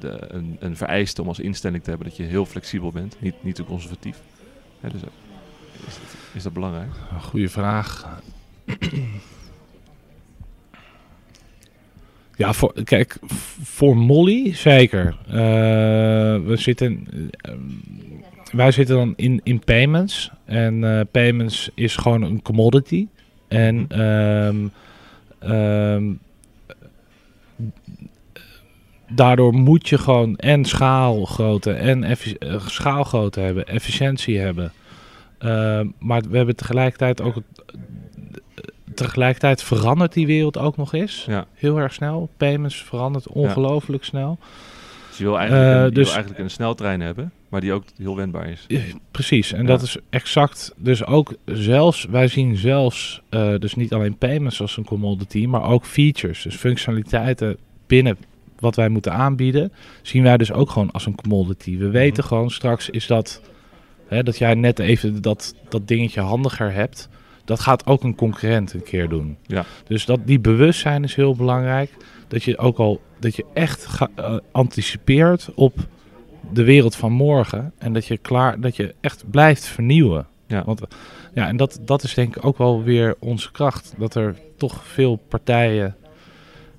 [0.00, 3.34] de, een, een vereiste om als instelling te hebben dat je heel flexibel bent, niet,
[3.42, 4.20] niet te conservatief?
[4.80, 5.00] Hè, dus,
[5.86, 6.90] is, dat, is dat belangrijk?
[7.20, 8.20] Goeie vraag.
[12.40, 13.18] Ja, voor, kijk,
[13.62, 15.16] voor Molly zeker.
[15.26, 15.34] Eh,
[16.44, 17.52] we zitten, eh,
[18.52, 20.30] wij zitten dan in, in payments.
[20.44, 23.06] En eh, payments is gewoon een commodity.
[23.48, 24.66] En ehm,
[25.38, 26.12] ehm,
[29.08, 32.16] daardoor moet je gewoon en schaalgrootte en
[32.66, 34.72] schaalgrootte hebben, efficiëntie hebben.
[35.38, 37.36] Ehm, maar we hebben tegelijkertijd ook.
[38.94, 41.24] Tegelijkertijd verandert die wereld ook nog eens.
[41.28, 41.46] Ja.
[41.54, 42.28] Heel erg snel.
[42.36, 44.38] Payments verandert ongelooflijk snel.
[45.08, 47.72] Dus je wil eigenlijk, Eh, een, je dus- wil eigenlijk een sneltrein hebben, maar die
[47.72, 48.64] ook heel wendbaar is.
[48.68, 49.52] Ja, precies.
[49.52, 49.66] En Ja.
[49.66, 50.72] dat is exact.
[50.76, 52.04] Dus ook zelfs.
[52.10, 53.20] Wij zien zelfs.
[53.28, 55.46] eh, dus niet alleen payments als een commodity.
[55.46, 56.42] Maar ook features.
[56.42, 58.16] Dus functionaliteiten binnen
[58.58, 59.72] wat wij moeten aanbieden.
[60.02, 61.76] Zien wij dus ook gewoon als een commodity.
[61.78, 63.40] We weten gewoon straks is dat.
[64.08, 67.08] Hè, dat jij net even dat, dat dingetje handiger hebt.
[67.50, 69.36] Dat gaat ook een concurrent een keer doen.
[69.46, 69.64] Ja.
[69.86, 71.90] Dus dat, die bewustzijn is heel belangrijk.
[72.28, 73.00] Dat je ook al.
[73.18, 75.74] Dat je echt ga- eh, anticipeert op
[76.52, 77.72] de wereld van morgen.
[77.78, 80.26] En dat je klaar, dat je echt blijft vernieuwen.
[80.46, 80.64] Ja.
[80.64, 80.80] Want
[81.34, 83.94] ja, en dat, dat is denk ik ook wel weer onze kracht.
[83.98, 85.96] Dat er toch veel partijen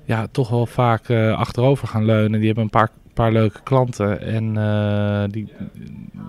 [0.05, 2.37] ja, toch wel vaak eh, achterover gaan leunen.
[2.37, 4.21] Die hebben een paar, paar leuke klanten.
[4.21, 5.47] En eh, die,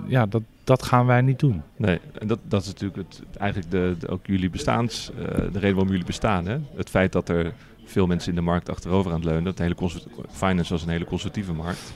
[0.07, 1.62] ja, dat, dat gaan wij niet doen.
[1.77, 5.59] Nee, en dat, dat is natuurlijk het, eigenlijk de, de- ook jullie bestaans, eh, de
[5.59, 6.47] reden waarom jullie bestaan.
[6.47, 6.57] Hè?
[6.77, 7.53] Het feit dat er
[7.85, 9.45] veel mensen in de markt achterover aan het leunen.
[9.45, 9.77] Dat de hele
[10.31, 11.92] finance was een hele conservatieve markt.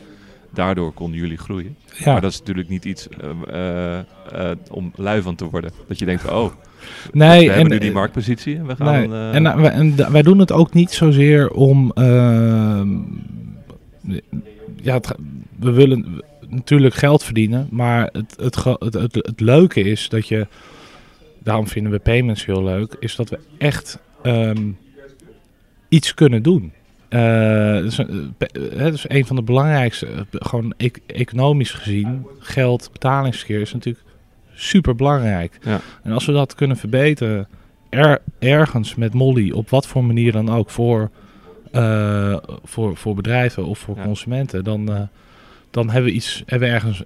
[0.51, 1.77] Daardoor konden jullie groeien.
[1.99, 3.99] Ja, Maar dat is natuurlijk niet iets eh,
[4.71, 5.71] om lui van te worden.
[5.89, 6.53] Dat je denkt, oh,
[7.13, 9.09] nee, we hebben nu die marktpositie en we gaan...
[9.09, 11.93] Nee, en, wij, en wij doen het ook niet zozeer om.
[14.87, 15.15] Ja, het
[15.59, 20.47] we willen natuurlijk geld verdienen, maar het, het, het, het, het leuke is dat je.
[21.43, 24.71] Daarom vinden we payments heel leuk, is dat we echt ehm,
[25.89, 26.73] iets kunnen doen.
[27.09, 31.71] Eh, dat is, een- eh, eh, dat is een van de belangrijkste, gewoon e- economisch
[31.71, 34.05] gezien, geld, betalingsverkeer is natuurlijk
[34.55, 35.59] super belangrijk.
[35.63, 35.81] Ja.
[36.03, 37.49] En als we dat kunnen verbeteren,
[37.91, 41.11] er, ergens met Molly, op wat voor manier dan ook, voor,
[41.73, 44.03] eh, voor, voor bedrijven of voor Ja.
[44.05, 45.01] consumenten, dan, eh,
[45.71, 47.03] dan hebben we iets, hebben we ergens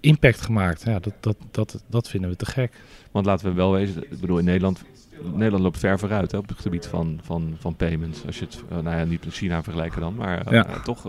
[0.00, 0.82] impact gemaakt.
[0.84, 2.72] Ja, dat, dat, dat, dat vinden we te gek.
[3.10, 4.84] Want laten we wel wezen, ik bedoel in Nederland,
[5.32, 8.26] Nederland loopt ver vooruit hè, op het gebied van, van, van payments.
[8.26, 10.80] Als je het, eh, nou ja, niet met China vergelijken dan, maar Ja.
[10.80, 11.04] toch,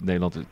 [0.00, 0.44] Nederland, de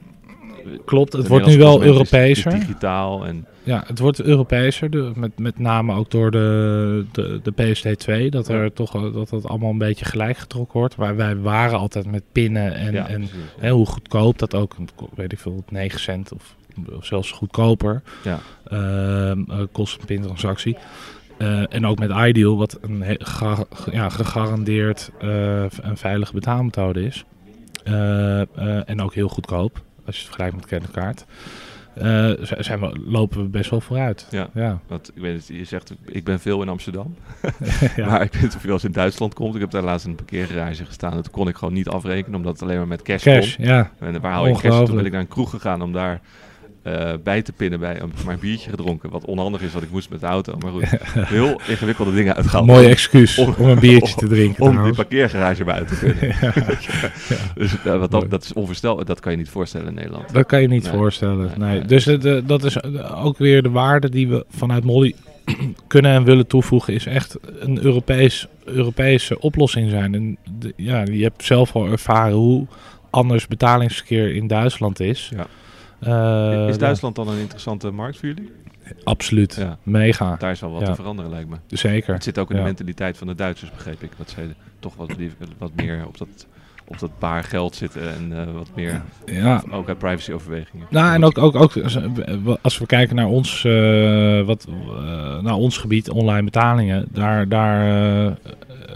[0.85, 2.51] Klopt, het wordt nu wel Europeeser.
[2.59, 8.29] digitaal en Ja, het wordt Europeeser, met, met name ook door de, de, de PSD2,
[8.29, 8.71] dat er Ja.
[8.75, 10.95] toch dat het allemaal een beetje gelijk getrokken wordt.
[10.95, 14.75] Waar wij waren altijd met pinnen en, ja, en hè, hoe goedkoop dat ook,
[15.15, 16.55] weet ik veel, 9 cent of,
[16.97, 18.39] of zelfs goedkoper Ja.
[18.65, 19.33] eh,
[19.73, 20.77] kost een pintransactie.
[21.39, 23.05] Eh, en ook met Ideal, wat een
[23.93, 27.25] ja, gegarandeerd eh, een veilige betaalmethode is.
[28.87, 31.25] En ook heel goedkoop, als je het vergelijkt met creditcard.
[31.95, 34.27] Eh, zijn we, lopen we best wel vooruit.
[34.31, 34.49] Ja.
[34.55, 34.79] Ja.
[34.87, 37.17] Want ik weet het, je zegt, ik ben veel in Amsterdam.
[37.97, 38.07] ja.
[38.07, 39.55] Maar ik weet niet of je eens in Duitsland komt.
[39.55, 41.13] Ik heb daar laatst in een parkeergarage gestaan.
[41.13, 43.65] Toen kon ik gewoon niet afrekenen, omdat het alleen maar met cash, Cash, kon.
[43.65, 43.91] ja.
[43.99, 44.85] En waar haal je cash?
[44.87, 46.21] Toen ben ik naar een kroeg gegaan om daar
[46.87, 47.81] eh, bij te pinnen.
[47.81, 49.11] Bij, ik maar een biertje gedronken.
[49.11, 50.57] Wat onhandig is, wat ik moest met de auto.
[50.59, 50.85] Maar goed,
[51.19, 52.67] heel ingewikkelde dingen uitgehaald.
[52.67, 54.59] Mooi excuus om- om een biertje te drinken.
[54.63, 54.97] Om die trouwens.
[54.97, 56.19] parkeergarage bij uit te kunnen.
[57.29, 59.05] Ja, Dus eh, wat dat, dat is onvoorstelbaar.
[59.05, 60.33] Dat kan je niet voorstellen in Nederland.
[60.33, 60.93] dat kan je niet Nee.
[60.93, 61.51] voorstellen.
[61.59, 61.81] Nee.
[61.81, 62.05] Dus
[62.45, 65.15] dat is eh, ook weer de waarde die we vanuit Molly
[65.87, 66.95] kunnen en willen toevoegen.
[66.95, 70.15] Is echt een Europees, Europese oplossing zijn.
[70.15, 72.67] En de- ja, je hebt zelf al ervaren hoe
[73.11, 75.31] anders betalingsverkeer in Duitsland is.
[75.37, 75.47] Ja.
[76.07, 78.53] Eh, is Duitsland dan een interessante markt voor jullie?
[79.05, 79.55] absoluut.
[79.55, 79.79] Ja.
[79.83, 80.37] Mega.
[80.39, 80.87] Daar is wel wat Ja.
[80.87, 81.57] te veranderen, lijkt me.
[81.67, 82.15] Zeker.
[82.15, 84.11] Het zit ook in de mentaliteit van de Duitsers, begreep ik.
[84.17, 84.41] Dat ze
[84.79, 85.13] toch wat,
[85.59, 86.47] wat meer op dat
[86.89, 90.87] op dat paar geld zitten en eh, wat meer Ja, ook uit privacy overwegingen.
[90.91, 91.73] Nou, en ook, ook, ook
[92.63, 98.27] als we kijken naar ons, eh, wat, eh, naar ons gebied, online betalingen, daar, daar
[98.27, 98.33] eh,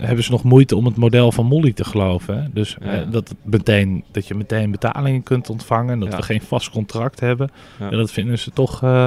[0.03, 2.43] hebben ze nog moeite om het model van Molly te geloven.
[2.43, 2.49] Hè?
[2.53, 3.05] Dus Ja.
[3.05, 6.17] dat, het meteen, dat je meteen betalingen kunt ontvangen, dat Ja.
[6.17, 7.51] we geen vast contract hebben.
[7.79, 7.85] Ja.
[7.91, 9.07] Ja, dat vinden ze toch, eh,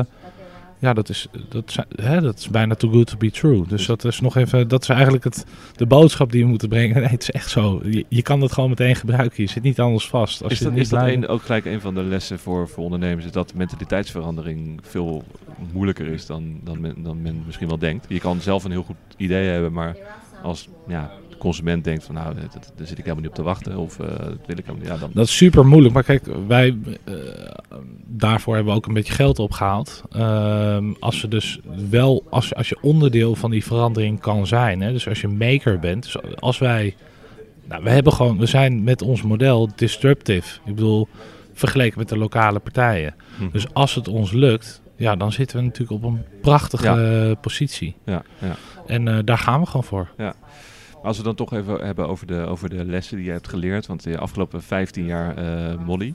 [0.79, 3.63] ja, dat is, dat, zijn- hè, dat is bijna too good to be true.
[3.67, 6.95] Dus dat is nog even, dat is eigenlijk het, de boodschap die we moeten brengen.
[7.01, 7.81] Nee, het is echt zo.
[7.83, 9.43] Je, je kan het gewoon meteen gebruiken.
[9.43, 10.43] Je zit niet anders vast.
[10.43, 12.83] Als Is je dat, is dat een, ook gelijk een van de lessen voor, voor
[12.83, 13.25] ondernemers?
[13.25, 15.23] Is dat mentaliteitsverandering veel
[15.73, 18.05] moeilijker is dan, dan, men, dan men misschien wel denkt?
[18.09, 19.95] Je kan zelf een heel goed idee hebben, maar
[20.43, 23.43] als ja, de consument denkt van nou, dat, daar zit ik helemaal niet op te
[23.43, 24.87] wachten of eh, dat wil ik helemaal niet.
[24.87, 25.93] Ja, dan, Dat is super moeilijk.
[25.93, 27.15] Maar kijk, wij, eh,
[28.05, 30.03] daarvoor hebben we ook een beetje geld opgehaald.
[30.11, 34.81] Ehm, als we dus wel, als, als je onderdeel van die verandering kan zijn.
[34.81, 36.03] Hè, dus als je maker bent.
[36.03, 36.95] Dus als wij,
[37.67, 40.59] nou, we hebben gewoon, we zijn met ons model disruptive.
[40.65, 41.07] Ik bedoel,
[41.53, 43.15] vergeleken met de lokale partijen.
[43.37, 43.49] Hm.
[43.51, 47.95] Dus als het ons lukt, ja, dan zitten we natuurlijk op een prachtige positie.
[48.05, 48.55] ja, ja.
[48.87, 50.09] En eh, daar gaan we gewoon voor.
[51.03, 53.85] Als we dan toch even hebben over de, over de lessen die je hebt geleerd,
[53.87, 56.13] want de afgelopen 15 jaar eh, Molly.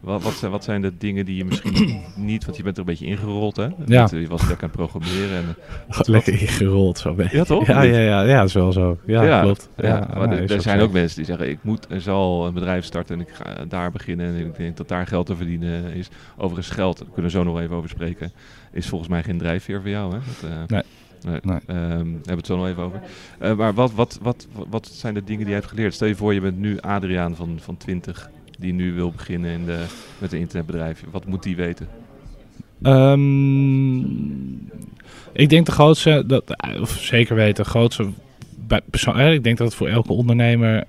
[0.00, 2.80] Wat, wat, zijn, wat zijn de dingen die je misschien niet, want je bent er
[2.82, 3.68] een beetje ingerold hè?
[3.86, 4.08] Ja.
[4.10, 5.36] Je was lekker aan het programmeren.
[5.36, 5.56] En,
[5.96, 7.14] wat- Lekker ingerold zo.
[7.14, 7.36] ben je.
[7.36, 7.66] Ja, toch?
[7.66, 8.98] Ja, ja, ja, ja, dat is wel zo.
[9.06, 9.68] Ja, klopt.
[9.76, 10.84] Ja, maar er- er zijn zo.
[10.84, 13.90] ook mensen die zeggen: ik moet en zal een bedrijf starten en ik ga daar
[13.90, 16.08] beginnen en ik denk dat daar geld te verdienen is.
[16.36, 18.32] Overigens geld, daar kunnen we zo nog even over spreken,
[18.72, 20.12] is volgens mij geen drijfveer voor jou.
[20.12, 20.18] Hè?
[20.40, 20.82] Dat, eh, Nee.
[21.24, 21.38] Nee.
[21.42, 21.58] Nee.
[21.66, 23.00] Ehm, daar hebben we het zo nog even over.
[23.38, 25.94] Eh, maar wat, wat, wat, wat zijn de dingen die je hebt geleerd?
[25.94, 29.64] Stel je voor, je bent nu Adriaan van, van 20 die nu wil beginnen in
[29.64, 29.84] de,
[30.18, 31.04] met een internetbedrijf.
[31.10, 31.88] Wat moet die weten?
[32.82, 33.98] Ehm,
[35.32, 38.08] ik denk de grootste, dat, eh, of zeker weten, de grootste.
[38.90, 40.84] Persoon, eh, ik denk dat het voor elke ondernemer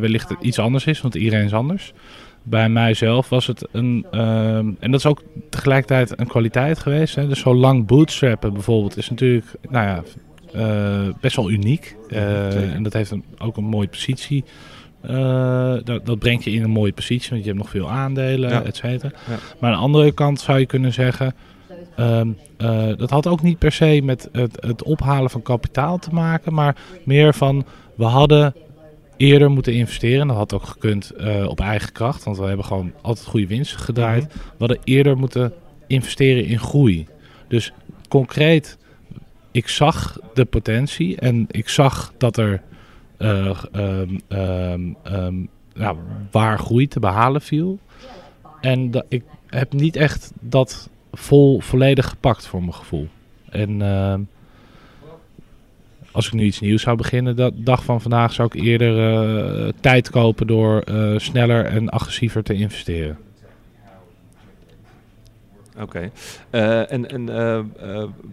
[0.00, 1.92] wellicht iets anders is, want iedereen is anders.
[2.42, 7.14] Bij mijzelf was het een, ehm, en dat is ook tegelijkertijd een kwaliteit geweest.
[7.14, 7.28] Hè.
[7.28, 10.02] Dus zo lang bootstrappen bijvoorbeeld is natuurlijk, nou ja,
[10.52, 11.96] eh, best wel uniek.
[12.08, 14.44] Eh, en dat heeft een, ook een mooie positie.
[15.00, 18.50] Eh, dat, dat brengt je in een mooie positie, want je hebt nog veel aandelen,
[18.50, 18.62] Ja.
[18.62, 19.12] et cetera.
[19.28, 19.36] Ja.
[19.60, 21.34] Maar aan de andere kant zou je kunnen zeggen,
[21.96, 26.10] ehm, eh, dat had ook niet per se met het, het ophalen van kapitaal te
[26.10, 27.64] maken, maar meer van,
[27.94, 28.54] we hadden
[29.22, 30.26] eerder moeten investeren.
[30.26, 33.76] Dat had ook gekund eh, op eigen kracht, want we hebben gewoon altijd goede winst
[33.76, 34.22] gedraaid.
[34.22, 34.32] Mhm.
[34.32, 35.52] We hadden eerder moeten
[35.86, 37.06] investeren in groei.
[37.48, 37.72] Dus
[38.08, 38.78] concreet,
[39.50, 42.62] ik zag de potentie en ik zag dat er
[43.16, 45.34] eh, ehm, ehm, ehm,
[45.74, 45.94] ja,
[46.30, 47.78] waar groei te behalen viel.
[48.60, 53.08] En dat, ik heb niet echt dat vol, volledig gepakt voor mijn gevoel.
[53.48, 53.80] En
[56.12, 59.22] als ik nu iets nieuws zou beginnen, de dag van vandaag zou ik eerder
[59.66, 63.18] eh, tijd kopen door eh, sneller en agressiever te investeren.
[65.78, 66.10] Oké.
[66.50, 67.26] Eh, en en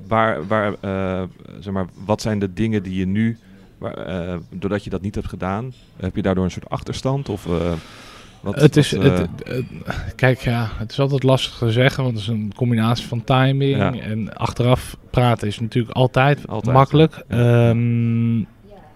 [0.08, 0.76] waar, waar,
[1.60, 3.38] zeg maar, wat zijn de dingen die je nu,
[3.78, 7.30] waar, doordat je dat niet hebt gedaan, heb je daardoor een soort achterstand?
[7.30, 7.48] Of,
[8.42, 12.04] wat, het is, wat, het, eh, het- kijk, ja, het is altijd lastig te zeggen,
[12.04, 13.94] want het is een combinatie van timing Ja.
[13.94, 17.24] en achteraf praten is natuurlijk altijd, Altijd, makkelijk.
[17.30, 17.70] ja.
[17.70, 18.40] Ehm,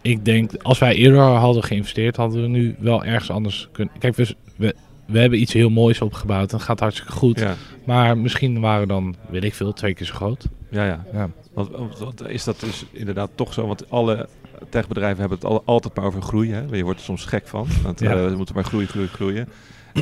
[0.02, 3.94] ik denk, als wij eerder hadden geïnvesteerd, hadden we nu wel ergens anders kunnen.
[4.00, 4.76] Kijk, we, we,
[5.06, 7.40] we hebben iets heel moois opgebouwd en het gaat hartstikke goed.
[7.40, 10.48] ja, Maar misschien waren we dan, weet ik veel, twee keer zo groot.
[10.70, 11.06] ja, ja.
[11.14, 11.30] Ja.
[11.54, 13.68] Want- want is dat dus inderdaad toch zo?
[13.68, 14.28] Want alle
[14.70, 16.52] techbedrijven hebben het al, altijd maar over groei.
[16.52, 16.62] Hè?
[16.72, 17.68] Je wordt er soms gek van.
[17.84, 18.12] Want Ja.
[18.12, 19.48] eh, we moeten maar groeien, groeien, groeien.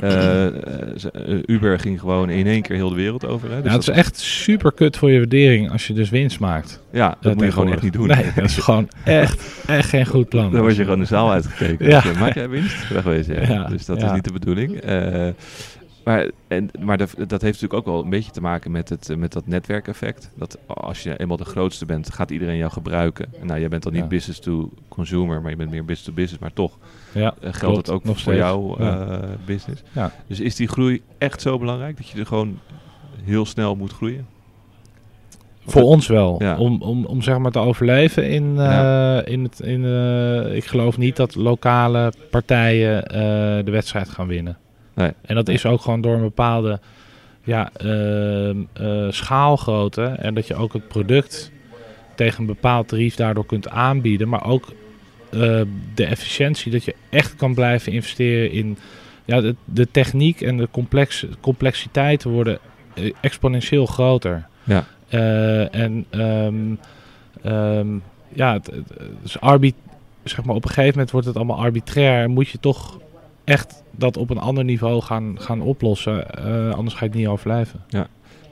[0.01, 0.53] Eh, eh,
[1.45, 3.49] Uber ging gewoon in één keer heel de wereld over.
[3.51, 3.55] Hè?
[3.55, 6.39] Dus ja, het is dat- echt super kut voor je waardering als je dus winst
[6.39, 6.82] maakt.
[6.91, 8.07] ja, dat moet je gewoon echt niet doen.
[8.07, 10.51] Nee, dat is gewoon echt, echt geen goed plan.
[10.51, 11.88] Dan word je gewoon de zaal uitgekeken.
[11.89, 12.01] Ja.
[12.01, 12.89] Dus, Maak jij winst?
[12.89, 13.47] Wegwezen.
[13.53, 13.68] Ja.
[13.68, 14.82] Dus dat is niet de bedoeling.
[16.03, 19.13] Maar en, maar dat, dat heeft natuurlijk ook wel een beetje te maken met, het,
[19.17, 20.31] met dat netwerkeffect.
[20.35, 23.25] Dat als je eenmaal de grootste bent, gaat iedereen jou gebruiken.
[23.39, 24.07] En nou, jij bent dan niet Ja.
[24.07, 26.41] business to consumer, maar je bent meer business to business.
[26.41, 26.77] Maar toch
[27.13, 28.37] Ja, eh, geldt klopt, het ook nog voor steeds.
[28.47, 29.81] jouw eh, business.
[29.91, 30.11] Ja.
[30.27, 32.59] Dus is die groei echt zo belangrijk dat je er gewoon
[33.23, 34.25] heel snel moet groeien?
[35.65, 36.35] Voor ons wel.
[36.39, 36.57] Ja.
[36.57, 39.25] Om, om, om zeg maar te overleven in, eh, Ja.
[39.25, 39.59] in het.
[39.59, 39.83] In,
[40.55, 43.03] ik geloof niet dat lokale partijen
[43.65, 44.57] de wedstrijd gaan winnen.
[44.93, 45.11] Nee.
[45.21, 46.79] En dat is ook gewoon door een bepaalde
[47.43, 50.03] ja, ehm, eh, schaalgrootte.
[50.03, 51.51] En dat je ook het product
[52.15, 54.29] tegen een bepaald tarief daardoor kunt aanbieden.
[54.29, 54.73] Maar ook
[55.29, 55.61] eh,
[55.95, 58.77] de efficiëntie dat je echt kan blijven investeren in.
[59.25, 62.59] Ja, de, de techniek en de complex, complexiteiten worden
[62.93, 64.47] eh, exponentieel groter.
[64.63, 64.85] Ja.
[65.71, 66.55] En ehm,
[67.41, 67.87] ehm,
[68.33, 68.71] ja, het,
[69.23, 69.73] is arbi-
[70.23, 72.29] zeg maar, op een gegeven moment wordt het allemaal arbitrair.
[72.29, 72.99] Moet je toch
[73.43, 76.29] echt dat op een ander niveau gaan, gaan oplossen.
[76.35, 77.79] Eh, anders ga je het niet overleven.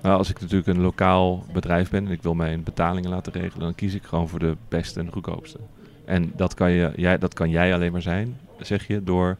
[0.01, 3.59] Nou, als ik natuurlijk een lokaal bedrijf ben en ik wil mijn betalingen laten regelen,
[3.59, 5.59] dan kies ik gewoon voor de beste en de goedkoopste.
[6.05, 9.37] En dat kan, je, jij, dat kan jij alleen maar zijn, zeg je, door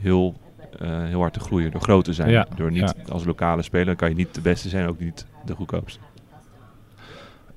[0.00, 0.34] heel,
[0.78, 2.30] eh, heel hard te groeien, door groot te zijn.
[2.30, 5.54] Ja, Door niet als lokale speler kan je niet de beste zijn, ook niet de
[5.54, 5.98] goedkoopste.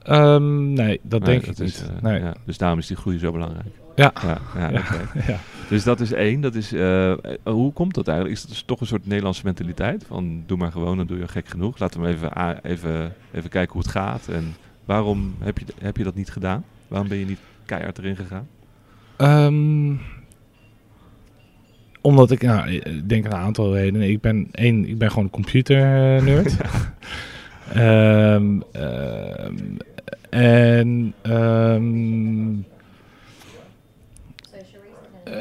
[0.07, 1.89] Ehm, nee, dat Nee, denk dat ik is, niet.
[1.95, 2.19] eh, nee.
[2.19, 3.67] ja, dus daarom is die groei zo belangrijk.
[3.95, 4.11] Ja.
[4.23, 5.07] Ja, ja, oké.
[5.31, 5.37] Ja.
[5.69, 6.41] Dus dat is één.
[6.41, 8.37] Dat is, eh, hoe komt dat eigenlijk?
[8.37, 10.03] Is dat dus toch een soort Nederlandse mentaliteit?
[10.07, 11.79] Van doe maar gewoon, dan doe je gek genoeg.
[11.79, 14.27] Laten we even, even, even kijken hoe het gaat.
[14.27, 14.55] En
[14.85, 16.63] waarom heb je, heb je dat niet gedaan?
[16.87, 18.47] Waarom ben je niet keihard erin gegaan?
[19.17, 19.93] Ehm,
[22.01, 24.09] omdat ik, nou, ik denk een aantal redenen.
[24.09, 25.77] Ik ben één, ik ben gewoon een computer
[26.23, 26.55] nerd.
[27.73, 29.55] Ehm, ehm,
[30.29, 32.53] en ehm,
[35.23, 35.33] eh,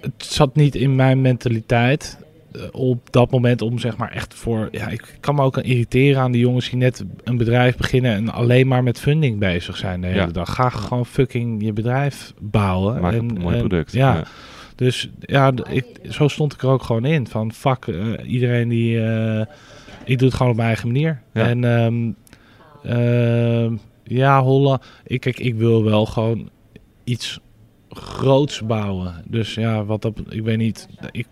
[0.00, 2.18] het zat niet in mijn mentaliteit
[2.52, 4.68] eh, op dat moment om zeg maar echt voor...
[4.70, 8.28] Ja, ik kan me ook irriteren aan die jongens die net een bedrijf beginnen en
[8.28, 10.26] alleen maar met funding bezig zijn de hele Ja.
[10.26, 10.54] dag.
[10.54, 13.00] Ga gewoon fucking je bedrijf bouwen.
[13.00, 13.92] Maak en, een mooi en- product.
[13.92, 14.22] Ja,
[14.74, 17.26] dus ja, ik, zo stond ik er ook gewoon in.
[17.26, 19.00] Van fuck, eh, iedereen die...
[19.04, 19.40] eh,
[20.04, 21.20] ik doe het gewoon op mijn eigen manier.
[21.32, 21.46] Ja.
[21.48, 21.64] En
[22.82, 23.74] ehm,
[24.04, 24.84] ja, Holland...
[25.06, 26.50] Ik, kijk, ik wil wel gewoon
[27.04, 27.40] iets
[27.88, 29.24] groots bouwen.
[29.28, 30.20] Dus ja, wat dat...
[30.28, 30.88] Ik weet niet...
[31.10, 31.26] Ik,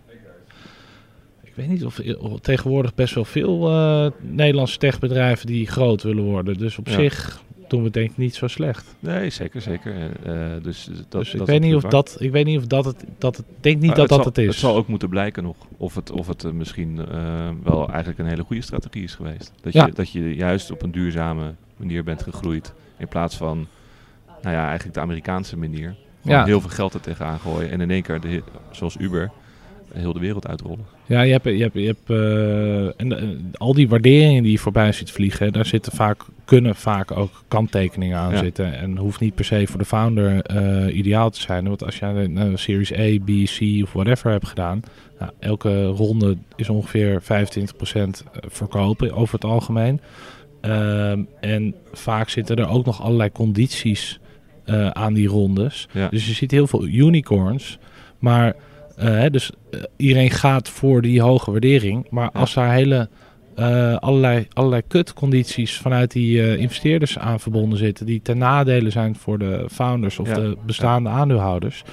[1.43, 1.99] ik weet niet of,
[2.41, 6.57] tegenwoordig best wel veel eh, Nederlandse techbedrijven die groot willen worden.
[6.57, 6.93] Dus op Ja.
[6.93, 8.95] zich doen we denk ik niet zo slecht.
[8.99, 9.93] Nee, zeker, zeker.
[10.23, 12.15] Eh, dus dat, dus ik dat weet niet of dat...
[12.19, 13.05] Ik weet niet of dat het...
[13.17, 14.45] Dat het denk niet Maar dat dat zal, het is.
[14.47, 16.95] Het zal ook moeten blijken nog of het, of het eh, misschien
[17.63, 19.51] wel eigenlijk een hele goede strategie is geweest.
[19.61, 19.85] Dat, Ja.
[19.85, 22.73] je, dat je juist op een duurzame manier bent gegroeid.
[22.97, 23.67] In plaats van,
[24.41, 25.95] nou ja, eigenlijk de Amerikaanse manier.
[26.21, 26.45] Gewoon Ja.
[26.45, 27.71] heel veel geld er tegenaan gooien.
[27.71, 29.31] En in één keer, de, zoals Uber,
[29.93, 30.85] heel de wereld uitrollen.
[31.05, 34.57] Ja, je hebt, je hebt, je hebt eh, en, eh, al die waarderingen die je
[34.59, 38.37] voorbij ziet vliegen, daar zitten vaak, kunnen vaak ook kanttekeningen aan Ja.
[38.37, 38.73] zitten.
[38.77, 41.67] En hoeft niet per se voor de founder eh, ideaal te zijn.
[41.67, 44.81] Want als jij een een Series A, B, C of whatever hebt gedaan,
[45.19, 50.01] nou, elke ronde is ongeveer 25% verkopen over het algemeen.
[50.63, 54.19] Ehm, en vaak zitten er ook nog allerlei condities
[54.65, 55.87] eh, aan die rondes.
[55.91, 56.07] Ja.
[56.09, 57.77] Dus je ziet heel veel unicorns,
[58.19, 58.53] maar
[58.97, 62.07] eh, hè, dus eh, iedereen gaat voor die hoge waardering.
[62.09, 62.39] Maar Ja.
[62.39, 63.09] als daar hele
[63.99, 69.65] allerlei, allerlei kutcondities vanuit die investeerders aan verbonden zitten, die ten nadele zijn voor de
[69.71, 70.33] founders of Ja.
[70.35, 71.83] de bestaande aandeelhouders,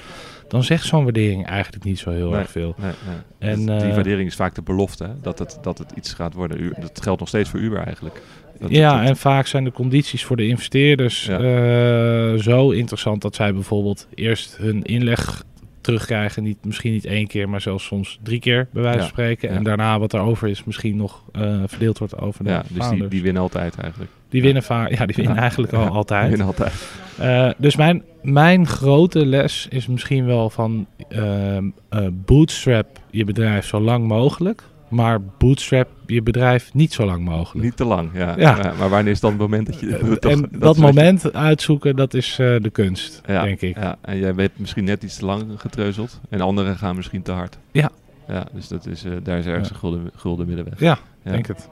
[0.47, 2.39] dan zegt zo'n waardering eigenlijk niet zo heel Nee.
[2.39, 2.75] erg veel.
[2.77, 2.91] Nee,
[3.39, 3.51] nee.
[3.51, 6.33] En, Dus die waardering is vaak de belofte, hè, dat, het, dat het iets gaat
[6.33, 6.73] worden.
[6.79, 8.21] Dat geldt nog steeds voor Uber eigenlijk.
[8.61, 11.39] Dat, ja, en vaak zijn de condities voor de investeerders Ja.
[11.39, 15.43] eh, zo interessant dat zij bijvoorbeeld eerst hun inleg
[15.81, 16.43] terugkrijgen.
[16.43, 19.11] Niet, misschien niet één keer, maar zelfs soms drie keer bij wijze van Ja.
[19.13, 19.49] spreken.
[19.49, 19.61] En Ja.
[19.61, 23.07] daarna wat er over is misschien nog eh, verdeeld wordt over de ja, dus die,
[23.07, 24.11] die winnen altijd eigenlijk.
[24.29, 26.29] Die winnen vaak, ja, die winnen eigenlijk al altijd.
[26.29, 26.73] Winnen altijd.
[27.17, 33.65] Eh, dus mijn, mijn grote les is misschien wel van ehm, eh, bootstrap je bedrijf
[33.65, 37.65] zo lang mogelijk, maar bootstrap je bedrijf niet zo lang mogelijk.
[37.65, 38.33] Niet te lang, ja.
[38.37, 38.57] Ja.
[38.57, 39.95] Ja, maar wanneer is dan het moment dat je...
[39.95, 43.75] Eh, toch- en dat, je- moment uitzoeken, dat is eh, de kunst, Ja, denk ik.
[43.77, 46.19] Ja, en jij bent misschien net iets te lang getreuzeld.
[46.29, 47.57] En anderen gaan misschien te hard.
[47.71, 47.89] Ja.
[48.27, 49.73] Ja, dus dat is, eh, daar is ergens Ja.
[49.73, 50.79] een gulden, gulden middenweg.
[50.79, 51.31] Ja, Ja.
[51.31, 51.69] denk het.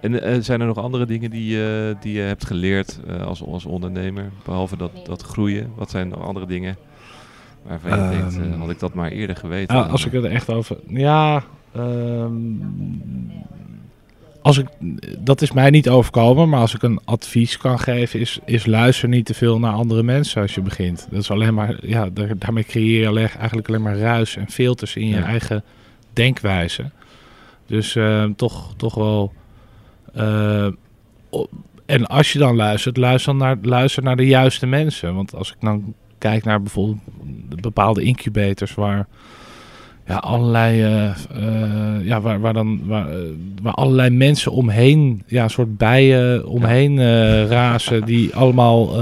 [0.00, 1.58] En eh, zijn er nog andere dingen die,
[2.00, 4.30] die je hebt geleerd als, als ondernemer?
[4.44, 5.70] Behalve dat, dat groeien.
[5.76, 6.76] Wat zijn nog andere dingen
[7.66, 8.10] waarvan je Ehm,
[8.40, 9.76] denkt, had ik dat maar eerder geweten?
[9.76, 10.76] Ah, als ik het er echt over...
[10.88, 11.42] Ja,
[11.74, 12.32] ehm,
[14.42, 14.66] als ik,
[15.18, 19.08] dat is mij niet overkomen, maar als ik een advies kan geven, is, is luister
[19.08, 21.06] niet te veel naar andere mensen als je begint.
[21.10, 24.96] Dat is alleen maar, ja, daar- daarmee creëer je eigenlijk alleen maar ruis en filters
[24.96, 25.24] in je Ja.
[25.24, 25.64] eigen
[26.12, 26.90] denkwijze.
[27.66, 29.32] Dus ehm, toch, toch wel.
[30.14, 30.66] eh,
[31.86, 35.14] en als je dan luistert, luister, dan naar, luister naar de juiste mensen.
[35.14, 37.00] Want als ik dan kijk naar bijvoorbeeld
[37.60, 39.06] bepaalde incubators waar
[40.06, 43.16] ja, allerlei, eh, eh, ja, waar, waar dan waar, eh,
[43.62, 46.98] waar allerlei mensen omheen, ja, een soort bijen omheen
[47.48, 49.00] razen, die allemaal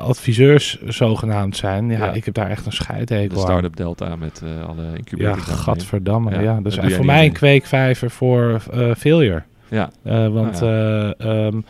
[0.00, 1.88] adviseurs zogenaamd zijn.
[1.90, 2.12] Ja, Ja.
[2.12, 3.42] ik heb daar echt een de scheidhekel aan.
[3.42, 5.18] start-up delta met alle Ja, incubators.
[5.46, 5.56] daaromheen.
[5.64, 6.30] gadverdamme.
[6.30, 8.60] Ja, Ja, jij voor mij een kweekvijver voor
[8.96, 9.42] failure.
[9.70, 9.90] Ja,
[10.28, 11.60] want ehm,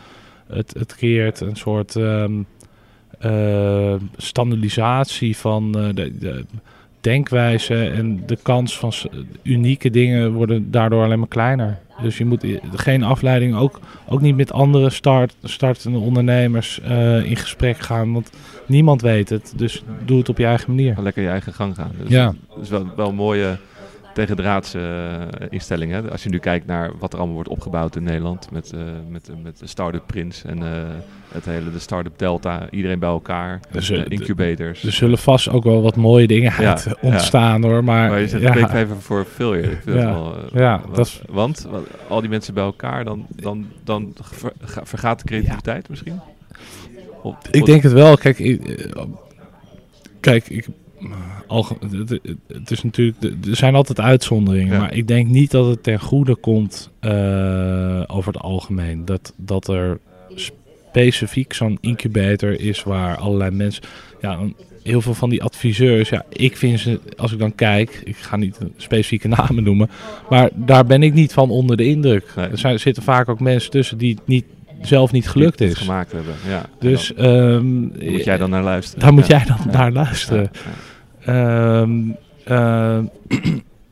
[0.47, 1.95] het, het creëert een soort
[3.19, 6.45] eh, standaardisatie van de, de
[7.03, 8.93] denkwijze en de kans van
[9.41, 11.79] unieke dingen worden daardoor alleen maar kleiner.
[12.01, 17.35] Dus je moet geen afleiding, ook, ook niet met andere start, startende ondernemers eh, in
[17.35, 18.29] gesprek gaan, want
[18.65, 19.53] niemand weet het.
[19.55, 20.95] Dus doe het op je eigen manier.
[21.01, 21.91] Lekker je eigen gang gaan.
[21.99, 22.33] Dus Ja.
[22.49, 23.57] Dat is wel, wel een mooie,
[24.13, 26.11] tegendraadse uh, instellingen.
[26.11, 29.29] Als je nu kijkt naar wat er allemaal wordt opgebouwd in Nederland met, uh, met,
[29.43, 30.67] met de Startup Prins en uh,
[31.31, 34.83] het hele de Startup Delta, iedereen bij elkaar, dus, incubators.
[34.83, 37.67] Er zullen vast ook wel wat mooie dingen uit ja, ontstaan ja.
[37.67, 38.09] hoor, maar...
[38.09, 38.75] Maar je zegt, ja.
[38.75, 41.21] even voor veel Ik vind ja, wel, ja, wat, dat is...
[41.29, 41.67] Want
[42.07, 44.13] al die mensen bij elkaar, dan, dan, dan
[44.83, 46.19] vergaat de creativiteit misschien?
[47.21, 48.17] Op, op ik denk het wel.
[48.17, 48.89] Kijk, ik,
[50.19, 50.67] kijk, ik
[52.47, 56.35] het, is natuurlijk, er zijn altijd uitzonderingen, maar ik denk niet dat het ten goede
[56.35, 59.05] komt uh, over het algemeen.
[59.05, 59.99] Dat, dat er
[60.35, 63.83] specifiek zo'n incubator is waar allerlei mensen,
[64.21, 64.39] ja,
[64.83, 68.35] heel veel van die adviseurs, ja, ik vind ze, als ik dan kijk, ik ga
[68.35, 69.89] niet specifieke namen noemen,
[70.29, 72.33] maar daar ben ik niet van onder de indruk.
[72.35, 74.45] Er zijn, zitten vaak ook mensen tussen die het niet
[74.81, 75.73] zelf niet gelukt is.
[75.73, 76.65] gemaakt hebben, ja.
[76.79, 78.99] Dus um, moet jij dan naar luisteren.
[78.99, 80.51] Daar moet jij dan naar luisteren.
[81.29, 82.15] Um,
[82.47, 82.99] uh,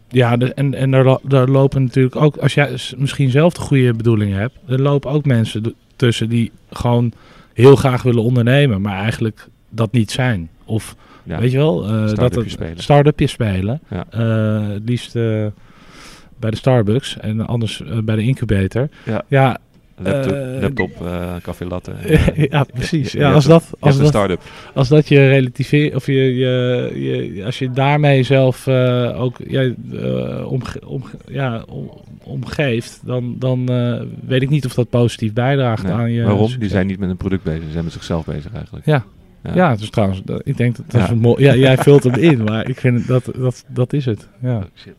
[0.09, 3.93] ja, de, en, en daar, daar lopen natuurlijk ook, als jij misschien zelf de goede
[3.93, 7.13] bedoelingen hebt, er lopen ook mensen tussen die gewoon
[7.53, 10.49] heel graag willen ondernemen, maar eigenlijk dat niet zijn.
[10.65, 13.81] Of weet je wel, uh, dat het start-upje spelen.
[13.89, 14.05] Ja.
[14.15, 18.89] Uh, het liefst bij de Starbucks en anders bij de incubator.
[19.05, 19.23] Ja.
[19.27, 19.59] ja
[20.03, 21.91] Laptop, uh, laptop uh, café latte.
[22.49, 23.11] ja, precies.
[23.11, 24.41] Ja, als dat, als dat, start-up.
[24.73, 26.91] Als dat je relativeert, of je, je,
[27.33, 29.71] je, als je daarmee zelf uh, ook ja,
[30.45, 31.89] om, om, ja, om,
[32.23, 33.65] omgeeft, dan, dan
[34.25, 35.91] weet ik niet of dat positief bijdraagt nee.
[35.91, 36.23] aan je.
[36.23, 36.51] Waarom?
[36.59, 38.85] Die zijn niet met een product bezig, ze zijn met zichzelf bezig eigenlijk.
[38.85, 39.03] Ja.
[39.43, 41.09] Ja, ja dus trouwens, ik denk dat dat ja.
[41.09, 41.43] is mooi.
[41.43, 44.27] Ja, jij vult hem in, maar ik vind dat dat, dat is het.
[44.41, 44.57] Ja.
[44.57, 44.93] Oh, shit.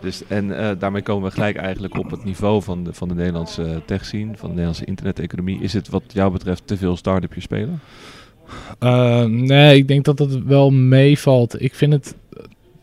[0.00, 3.14] Dus, en uh, daarmee komen we gelijk eigenlijk op het niveau van de, van de
[3.14, 5.60] Nederlandse tech scene, van de Nederlandse interneteconomie.
[5.60, 7.80] Is het wat jou betreft te veel start-upjes spelen?
[8.80, 11.62] Uh, nee, ik denk dat het wel meevalt.
[11.62, 12.16] Ik vind het,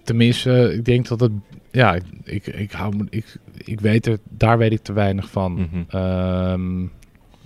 [0.04, 1.32] tenminste, ik denk dat het,
[1.72, 5.52] ja, ik, ik, hou, ik, ik weet er, daar weet ik te weinig van.
[5.52, 6.92] Mm -hmm.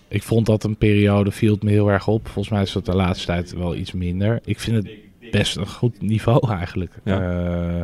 [0.08, 2.28] ik vond dat een periode, viel het me heel erg op.
[2.28, 4.40] Volgens mij is dat de laatste tijd wel iets minder.
[4.46, 4.92] Ik vind het
[5.32, 6.92] best een goed niveau eigenlijk.
[7.04, 7.22] Ja.
[7.22, 7.82] Uh,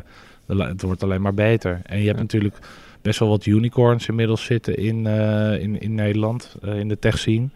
[0.59, 1.81] het wordt alleen maar beter.
[1.83, 2.57] En je hebt natuurlijk
[3.01, 7.17] best wel wat unicorns inmiddels zitten in, uh, in, in Nederland, uh, in de tech
[7.17, 7.49] scene.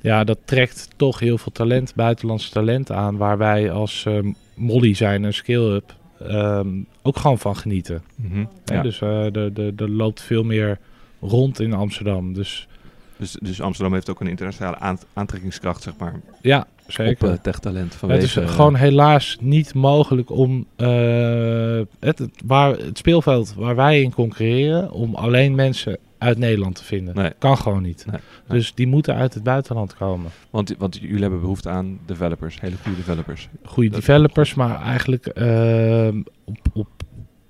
[0.00, 4.94] Ja, dat trekt toch heel veel talent, buitenlandse talent aan, waar wij als uh, Molly
[4.94, 8.02] zijn, een scale-up, um, ook gewoon van genieten.
[8.16, 8.48] Mm -hmm.
[8.64, 8.82] ja.
[8.82, 10.78] Dus er loopt veel meer
[11.20, 12.32] rond in Amsterdam.
[12.32, 12.68] Dus
[13.16, 16.20] dus, dus Amsterdam heeft ook een internationale aantrekkingskracht, zeg maar.
[16.40, 17.28] Ja, zeker.
[17.28, 18.00] Op uh, techtalent.
[18.06, 24.00] het is gewoon helaas niet mogelijk om uh, het, het, waar, het speelveld waar wij
[24.00, 27.14] in concurreren, om alleen mensen uit Nederland te vinden.
[27.14, 27.32] Nee.
[27.38, 28.04] Kan gewoon niet.
[28.10, 28.58] Nee, nee.
[28.58, 30.30] Dus die moeten uit het buitenland komen.
[30.50, 33.48] Want, want jullie hebben behoefte aan developers, hele goede developers.
[33.64, 36.08] Goede developers, maar eigenlijk uh,
[36.44, 36.88] op, op,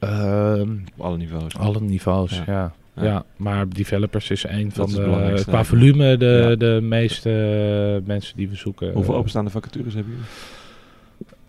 [0.01, 1.57] op alle niveaus.
[1.57, 2.45] Alle niveaus, ja.
[2.47, 2.72] ja.
[2.97, 3.24] Ja.
[3.36, 6.57] maar developers is een van de, qua volume de, ja.
[6.57, 7.30] de meeste
[8.05, 8.92] mensen die we zoeken.
[8.92, 10.28] Hoeveel openstaande vacatures hebben jullie?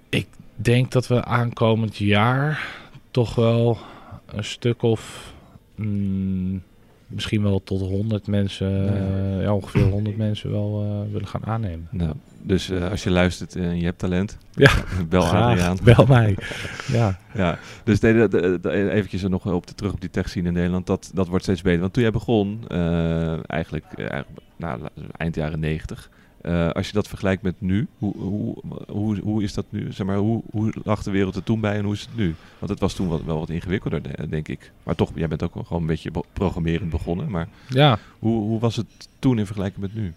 [0.10, 2.68] Ik denk dat we aankomend jaar
[3.12, 3.78] toch wel
[4.26, 5.34] een stuk of
[5.76, 6.62] mm,
[7.08, 9.42] misschien wel tot 100 mensen, ja.
[9.42, 11.88] ja ongeveer 100 mensen wel uh, willen gaan aannemen.
[11.92, 12.14] Nou,
[12.46, 14.72] dus uh, als je luistert en je hebt talent, ja,
[15.10, 15.78] bel Adriaan.
[15.84, 16.38] Bel mij.
[16.92, 17.20] ja.
[17.34, 17.60] ja.
[17.84, 20.88] Dus de, de, de, eventjes nog op de, terug op die tech scene in Nederland,
[20.88, 21.80] dat, dat wordt steeds beter.
[21.80, 24.80] Want toen jij begon, uh, eigenlijk, eigenlijk nou,
[25.18, 26.10] eind jaren 90,
[26.42, 28.56] uh, als je dat vergelijkt met nu, hoe, hoe,
[28.88, 29.92] hoe, hoe is dat nu?
[29.92, 32.36] Zeg maar, hoe, hoe lag de wereld er toen bij en hoe is het nu?
[32.60, 34.72] Want het was toen wat, wel wat ingewikkelder, denk ik.
[34.84, 37.30] Maar toch, jij bent ook gewoon een beetje programmerend begonnen.
[37.30, 38.00] Maar ja.
[38.20, 38.86] hoe, hoe was het
[39.20, 40.14] toen in vergelijking met nu?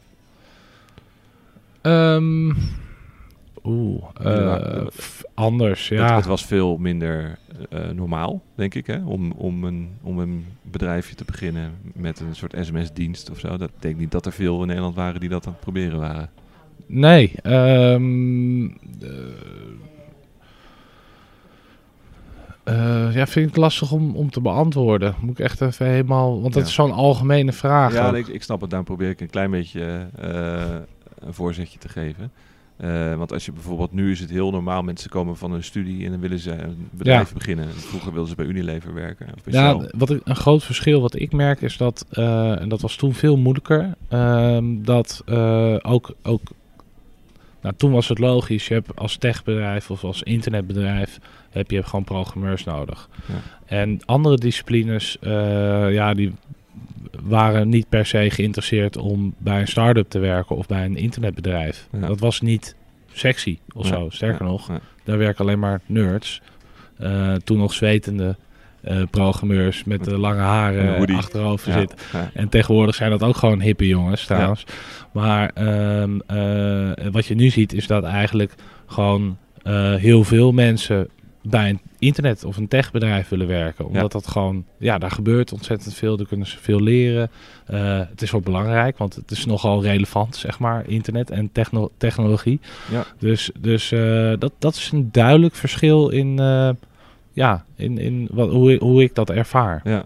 [1.82, 2.56] Um,
[3.64, 4.86] Oeh, uh,
[5.34, 6.04] anders, ja.
[6.04, 7.38] Het, het, was veel minder
[7.72, 9.04] uh, normaal, denk ik, hè?
[9.04, 13.56] Om, om, een, om een bedrijfje te beginnen met een soort sms-dienst of zo.
[13.56, 16.30] Dat denk niet dat er veel in Nederland waren die dat aan het proberen waren.
[16.86, 18.64] Nee, um,
[22.64, 25.14] uh, ja, vind ik het lastig om, om te beantwoorden.
[25.20, 26.40] Moet ik echt even helemaal...
[26.40, 26.68] Want dat ja.
[26.68, 27.92] is zo'n algemene vraag.
[27.92, 28.70] Ja, ik, ik, snap het.
[28.70, 30.08] Daar probeer ik een klein beetje
[31.20, 32.30] een voorzetje te geven.
[32.84, 36.04] Uh, want als je bijvoorbeeld, nu is het heel normaal, mensen komen van een studie
[36.04, 37.34] en dan willen ze een bedrijf ja.
[37.34, 37.70] beginnen.
[37.70, 39.26] Vroeger wilden ze bij Unilever werken.
[39.34, 42.80] Of ja, wat ik, een groot verschil wat ik merk is dat, uh, en dat
[42.80, 46.40] was toen veel moeilijker, uh, dat uh, ook, ook
[47.60, 51.18] nou, toen was het logisch, je hebt als techbedrijf of als internetbedrijf
[51.50, 53.08] heb je gewoon programmeurs nodig.
[53.26, 53.34] Ja.
[53.66, 55.16] En andere disciplines,
[55.90, 56.32] ja, die
[57.22, 61.88] waren niet per se geïnteresseerd om bij een start-up te werken of bij een internetbedrijf.
[61.92, 62.06] Ja.
[62.06, 62.76] Dat was niet
[63.12, 63.94] sexy of ja.
[63.94, 64.08] zo.
[64.10, 64.50] Sterker ja.
[64.50, 64.70] nog,
[65.04, 66.40] daar werken alleen maar nerds.
[66.98, 68.36] Eh, toen nog zwetende
[68.80, 71.98] eh, programmeurs met de lange haren achterover Ja, zitten.
[72.12, 72.30] ja.
[72.34, 74.64] En tegenwoordig zijn dat ook gewoon hippe jongens trouwens.
[75.12, 78.54] Maar ehm, eh, wat je nu ziet is dat eigenlijk
[78.86, 79.38] gewoon
[79.98, 81.08] heel veel mensen
[81.50, 83.86] bij een internet of een techbedrijf willen werken.
[83.86, 86.16] Omdat dat gewoon, ja, daar gebeurt ontzettend veel.
[86.16, 87.30] Daar kunnen ze veel leren.
[87.66, 91.90] Eh, het is ook belangrijk, want het is nogal relevant, zeg maar, internet en techno-
[91.96, 92.60] technologie.
[92.90, 93.04] Ja.
[93.18, 96.70] Dus, dus eh, dat, dat is een duidelijk verschil in, eh,
[97.32, 99.80] ja, in, in wat, hoe, ik- hoe ik dat ervaar.
[99.84, 100.04] Ja.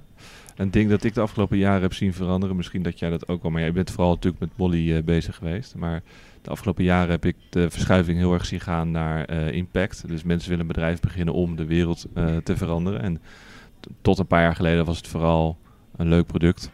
[0.56, 3.42] Een ding dat ik de afgelopen jaren heb zien veranderen, misschien dat jij dat ook
[3.42, 5.74] wel, maar jij bent vooral natuurlijk met Molly bezig geweest.
[5.74, 6.02] Maar
[6.42, 10.08] de afgelopen jaren heb ik de verschuiving heel erg zien gaan naar eh, impact.
[10.08, 13.02] Dus mensen willen een bedrijf beginnen om de wereld eh, te veranderen.
[13.02, 13.20] En
[14.00, 15.58] tot een paar jaar geleden was het vooral
[15.96, 16.70] een leuk product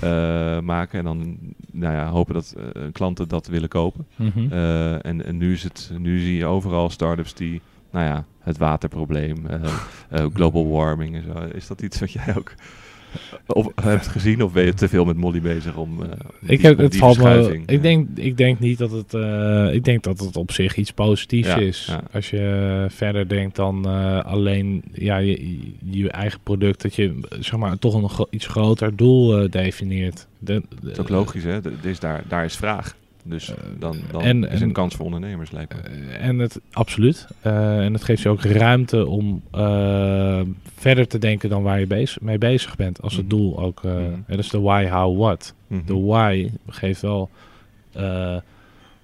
[0.00, 1.38] eh, maken en dan
[1.72, 2.54] nou ja, hopen dat
[2.92, 4.06] klanten dat willen kopen.
[4.16, 4.52] Mhm.
[4.52, 7.60] En, en nu, is het, nu zie je overal start-ups die,
[7.90, 9.46] nou ja, het waterprobleem,
[10.34, 11.38] global warming en zo.
[11.54, 12.54] Is dat iets wat jij ook
[13.46, 16.58] of hebt gezien of ben je te veel met Molly bezig om, eh, om Ik
[16.58, 17.52] die- heb om het valt me.
[17.66, 19.14] Ik eh, denk, ik denk niet dat het.
[19.14, 21.86] eh, ik denk dat het op zich iets positiefs Ja, is.
[21.88, 22.02] ja.
[22.12, 23.84] Als je verder denkt dan
[24.24, 25.58] alleen ja, je,
[25.90, 30.26] je eigen product, dat je zeg maar toch een iets groter doel definieert.
[30.38, 31.60] De, Dat is ook logisch, hè?
[31.60, 32.94] D- dus daar, daar is vraag.
[33.28, 35.80] Dus dan, dan en- is een en- kans voor ondernemers, lijkt me.
[35.88, 37.26] Eh, en het absoluut.
[37.40, 40.40] Eh, en het geeft je ook ruimte om eh,
[40.76, 43.02] verder te denken dan waar je bezig, mee bezig bent.
[43.02, 43.36] Als het Mhm.
[43.36, 43.84] doel ook.
[43.84, 44.10] eh Mhm.
[44.26, 45.54] hè, dus de why, how, what.
[45.66, 45.86] Mhm.
[45.86, 47.30] De why geeft wel
[47.92, 48.36] eh,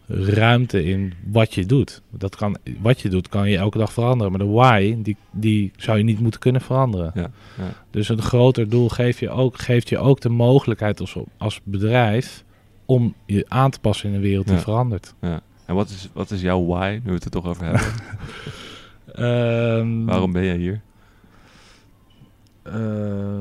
[0.08, 2.02] ruimte in wat je doet.
[2.10, 4.32] Dat kan, wat je doet kan je elke dag veranderen.
[4.32, 7.10] Maar de why, die, die zou je niet moeten kunnen veranderen.
[7.14, 7.64] Ja, ja.
[7.90, 12.44] Dus een groter doel geeft je ook, geeft je ook de mogelijkheid als, als bedrijf
[12.86, 14.60] om je aan te passen in een wereld die Ja.
[14.62, 15.14] verandert.
[15.66, 17.82] En wat is, wat is jouw why, nu we het er toch over hebben?
[19.12, 20.80] Ehm, Waarom ben jij hier?
[22.62, 23.40] eh,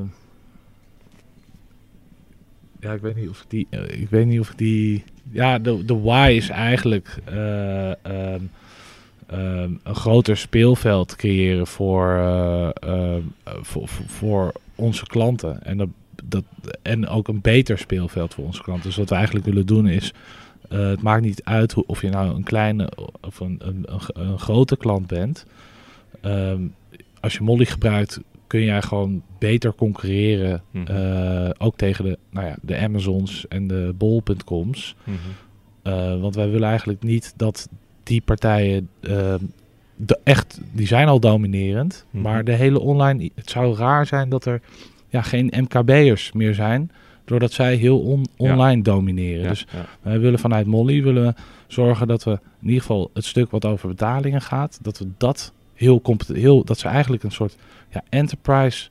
[2.79, 3.67] ja, ik weet niet of ik die.
[3.69, 5.03] eh, ik weet niet of ik die.
[5.31, 8.41] Ja, de, de why is eigenlijk eh, ehm,
[9.27, 12.19] ehm, een groter speelveld creëren voor,
[13.61, 15.63] voor, voor, voor onze klanten.
[15.63, 15.87] En, dat,
[16.25, 16.43] dat,
[16.81, 18.85] en ook een beter speelveld voor onze klanten.
[18.87, 20.13] Dus wat we eigenlijk willen doen is.
[20.69, 22.89] eh, het maakt niet uit hoe, of je nou een kleine
[23.21, 25.45] of een, een, een, een grote klant bent.
[26.21, 26.61] Ehm,
[27.19, 30.61] als je Molly gebruikt, kun jij gewoon beter concurreren.
[30.71, 30.85] Mhm.
[30.91, 34.95] eh, ook tegen de, nou ja, de Amazons en de bol.coms.
[35.03, 35.17] Mhm.
[35.81, 37.69] Eh, want wij willen eigenlijk niet dat
[38.03, 39.39] die partijen ehm,
[39.95, 42.05] de, echt, die zijn al dominerend.
[42.09, 42.23] Mhm.
[42.23, 44.61] Maar de hele online, het zou raar zijn dat er
[45.11, 46.91] ja, geen MKB'ers meer zijn.
[47.25, 48.51] Doordat zij heel on- Ja.
[48.53, 49.43] online domineren.
[49.43, 49.65] Ja, Dus
[50.01, 51.33] wij willen vanuit Molly willen we
[51.67, 55.53] zorgen dat we in ieder geval het stuk wat over betalingen gaat, dat we dat
[55.73, 57.55] heel competent, heel, dat ze eigenlijk een soort
[57.89, 58.89] ja, enterprise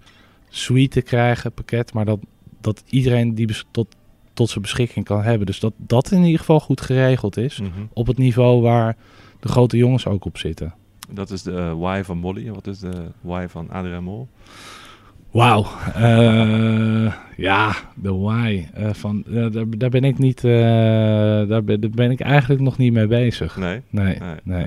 [0.48, 2.18] suite krijgen, pakket, maar dat,
[2.60, 3.86] dat iedereen die tot,
[4.32, 5.46] tot zijn beschikking kan hebben.
[5.46, 7.70] Dus dat dat in ieder geval goed geregeld is Mhm.
[7.92, 8.96] op het niveau waar
[9.40, 10.74] de grote jongens ook op zitten.
[11.12, 12.46] Dat is de eh, why van Molly.
[12.46, 14.28] En wat is de why van Adriaan Mol?
[15.30, 15.66] Wauw.
[15.94, 18.66] Eh, ja, de why.
[18.74, 22.78] eh, van, eh, daar, daar ben ik niet, daar, ben, daar ben ik eigenlijk nog
[22.78, 23.56] niet mee bezig.
[23.56, 23.80] Nee?
[23.90, 24.60] Nee, Nee, nee.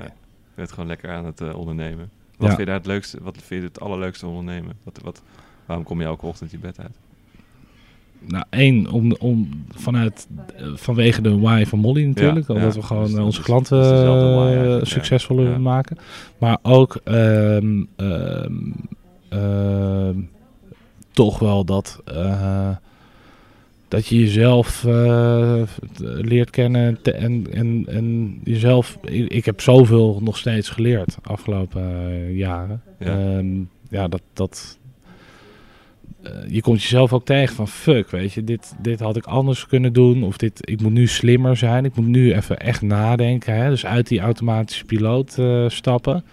[0.54, 2.10] bent gewoon lekker aan het ondernemen.
[2.36, 2.46] Wat Ja.
[2.46, 4.72] vind je daar het leukste, wat vind je het allerleukste ondernemen?
[4.84, 5.22] Wat, wat,
[5.66, 6.96] waarom kom je elke ochtend je bed uit?
[8.28, 10.28] Nou, één, om, om vanuit,
[10.74, 12.48] vanwege de why van Molly natuurlijk.
[12.48, 12.80] Ja, omdat ja.
[12.80, 14.90] we gewoon Dus onze klanten dat is dezelfde why eigenlijk, ja.
[14.90, 15.58] succesvol willen Ja.
[15.58, 15.96] maken.
[16.38, 17.82] Maar ook ehm,
[21.14, 22.76] toch wel dat, eh,
[23.88, 25.62] dat je jezelf eh,
[26.00, 28.98] leert kennen en, en, en jezelf...
[29.28, 32.82] Ik, heb zoveel nog steeds geleerd afgelopen eh, jaren.
[32.98, 33.06] Ja.
[33.06, 33.46] Ehm,
[33.90, 34.22] ja, dat...
[34.32, 34.78] dat
[36.48, 39.92] je komt jezelf ook tegen van fuck, weet je, dit, dit had ik anders kunnen
[39.92, 40.22] doen.
[40.22, 41.84] Of dit, ik moet nu slimmer zijn.
[41.84, 43.54] Ik moet nu even echt nadenken.
[43.54, 43.68] Hè?
[43.68, 45.38] Dus uit die automatische piloot
[45.68, 46.24] stappen.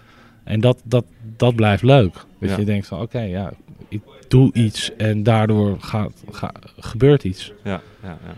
[0.44, 1.04] En dat, dat,
[1.36, 2.12] dat blijft leuk.
[2.38, 2.56] Dat Ja.
[2.58, 3.52] je denkt van oké, ja,
[4.32, 7.52] doe iets en daardoor gaat, ga, gebeurt iets.
[7.64, 8.34] Ja, ja, ja.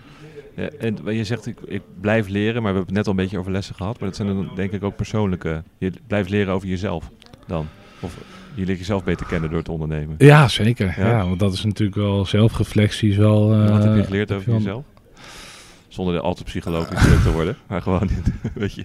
[0.62, 3.16] ja en je zegt, ik, ik blijf leren, maar we hebben het net al een
[3.16, 3.98] beetje over lessen gehad.
[4.00, 5.62] Maar dat zijn dan denk ik ook persoonlijke...
[5.78, 7.10] Je blijft leren over jezelf
[7.46, 7.66] dan.
[8.00, 8.16] Of
[8.54, 10.14] je leert jezelf beter kennen door te ondernemen.
[10.18, 10.94] Ja, zeker.
[10.98, 11.08] Ja.
[11.08, 11.26] Ja.
[11.26, 13.10] want dat is natuurlijk wel zelfreflectie.
[13.10, 14.84] Is wel, wat heb je eh, geleerd over jezelf?
[15.88, 17.56] Zonder al te psychologisch te worden.
[17.66, 18.08] Maar gewoon,
[18.54, 18.84] weet je...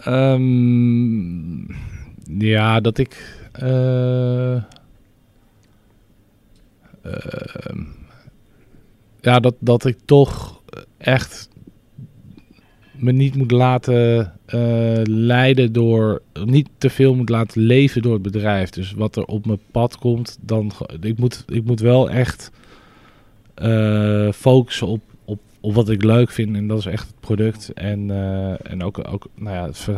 [0.00, 1.72] Ehm,
[2.46, 3.38] ja, dat ik.
[3.52, 4.56] eh,
[9.20, 10.62] ja, dat, dat ik toch
[10.98, 11.48] echt
[12.92, 18.22] me niet moet laten eh, leiden door, niet te veel moet laten leven door het
[18.22, 18.70] bedrijf.
[18.70, 22.50] Dus wat er op mijn pad komt, dan ik moet, ik moet wel echt
[23.54, 27.72] eh, focussen op, op, op wat ik leuk vind en dat is echt het product
[27.72, 29.88] en, eh, en ook, ook nou ja, het,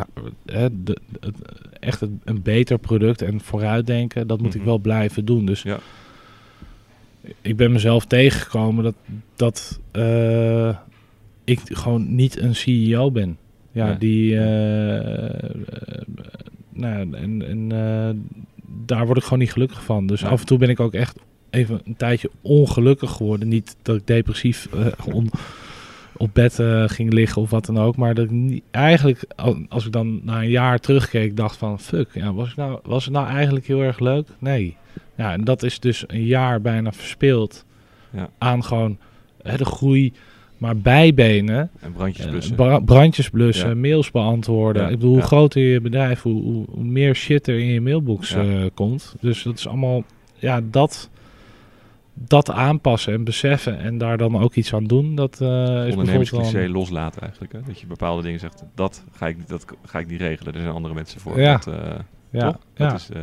[0.47, 1.35] hè, de, het,
[1.81, 4.69] echt een, een beter product en vooruitdenken, dat moet ik Mhm.
[4.69, 5.45] wel blijven doen.
[5.47, 5.79] Dus Ja.
[7.43, 8.95] Ik ben mezelf tegengekomen dat,
[9.37, 10.77] dat eh,
[11.45, 13.37] ik gewoon niet een CEO ben.
[13.73, 14.39] Ja, die.
[14.39, 15.51] eh,
[16.73, 17.69] nou, en en
[18.87, 20.07] daar word ik gewoon niet gelukkig van.
[20.07, 20.29] Dus Ja.
[20.29, 21.19] af en toe ben ik ook echt
[21.51, 23.49] even een tijdje ongelukkig geworden.
[23.49, 24.69] Niet dat ik depressief
[25.13, 25.31] on-
[26.17, 26.55] op bed
[26.87, 27.97] ging liggen of wat dan ook.
[27.97, 31.81] Maar dat ik niet, eigenlijk, al- als ik dan na een jaar terugkeek, dacht van
[31.81, 34.29] fuck, ja, was, ik nou, was het nou eigenlijk heel erg leuk?
[34.39, 34.77] Nee.
[35.19, 37.65] Ja, en dat is dus een jaar bijna verspeeld
[38.11, 38.29] Ja.
[38.39, 38.99] aan gewoon
[39.43, 40.13] hè, de groei,
[40.59, 41.71] maar bijbenen.
[41.81, 42.55] En brandjes blussen.
[42.55, 43.75] bra- brandjes blussen, Ja.
[43.75, 44.83] mails beantwoorden.
[44.83, 47.81] Ja, Ik bedoel, hoe groter je bedrijf, hoe, hoe, hoe meer shit er in je
[47.81, 49.15] mailbox eh, komt.
[49.21, 50.05] Dus dat is allemaal,
[50.35, 51.11] ja, dat,
[52.15, 55.15] dat aanpassen en beseffen en daar dan ook iets aan doen.
[55.15, 56.69] Dat eh is bijvoorbeeld wel...
[56.69, 57.53] loslaten eigenlijk.
[57.53, 57.59] Hè?
[57.67, 60.55] Dat je bepaalde dingen zegt, dat ga ik, niet- dat ga ik niet regelen.
[60.55, 61.41] Er zijn andere mensen voor.
[61.41, 61.53] Ja.
[61.57, 61.95] Dat, eh,
[62.31, 62.45] Ja?
[62.45, 62.95] Dat ja.
[62.95, 63.21] is, eh,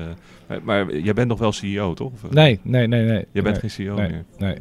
[0.47, 2.11] maar, maar jij bent nog wel CEO, toch?
[2.11, 3.25] Of, eh, Nee, nee, nee, nee.
[3.31, 4.23] Jij bent nee, geen CEO nee, meer.
[4.37, 4.55] nee.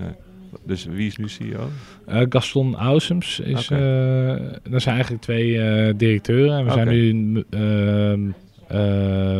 [0.65, 1.69] Dus wie is nu CEO?
[2.07, 3.71] Eh, Gaston Ausems is.
[3.71, 4.31] Eh
[4.73, 6.59] er zijn eigenlijk twee directeuren.
[6.59, 6.89] En we zijn
[7.33, 7.45] nu.
[7.51, 8.31] ehm,
[8.69, 9.39] eh,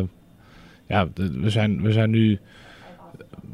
[0.87, 2.39] ja, we zijn, we zijn nu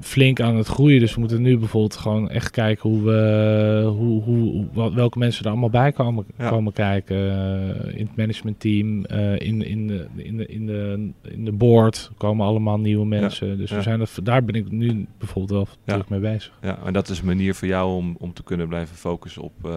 [0.02, 1.00] flink aan het groeien.
[1.00, 3.84] Dus we moeten nu bijvoorbeeld gewoon echt kijken hoe we.
[3.98, 6.50] Hoe, hoe, wat- welke mensen er allemaal bij komen, Ja.
[6.50, 7.18] komen kijken.
[7.18, 12.12] eh, in het managementteam, eh in, in, de, in, de, in, de, in de board
[12.18, 13.58] komen allemaal nieuwe mensen.
[13.58, 13.76] dus ja.
[13.76, 15.52] we zijn er, daar ben ik nu bijvoorbeeld
[15.86, 16.54] wel druk mee bezig.
[16.62, 19.54] Ja, en dat is een manier voor jou om, om te kunnen blijven focussen op
[19.66, 19.72] eh,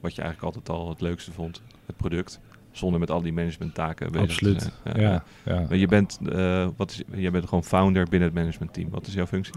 [0.00, 1.62] wat je eigenlijk altijd al het leukste vond.
[1.86, 2.40] Het product.
[2.74, 4.58] Zonder met al die managementtaken bezig Absoluut.
[4.58, 5.00] te zijn.
[5.00, 5.64] Ja, ja.
[5.68, 8.90] Maar je bent, eh, wat is, jij bent gewoon founder binnen het managementteam.
[8.90, 9.54] Wat is jouw functie?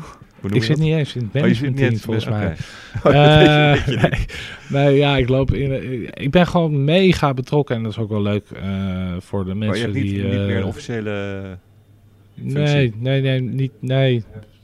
[0.52, 0.86] Ik zit dat?
[0.86, 2.56] niet eens in het Oh, managementteam volgens mij.
[3.04, 4.00] Oh, je- Eh, niet.
[4.70, 5.72] nee, nee, ja, ik loop in.
[5.72, 9.54] eh, Ik ben gewoon mega betrokken en dat is ook wel leuk eh, voor de
[9.54, 10.24] Maar je mensen hebt niet, die.
[10.24, 11.42] niet eh, meer een officiële
[12.36, 12.54] functie.
[12.64, 13.72] nee, nee, nee, niet.
[13.80, 14.24] Nee.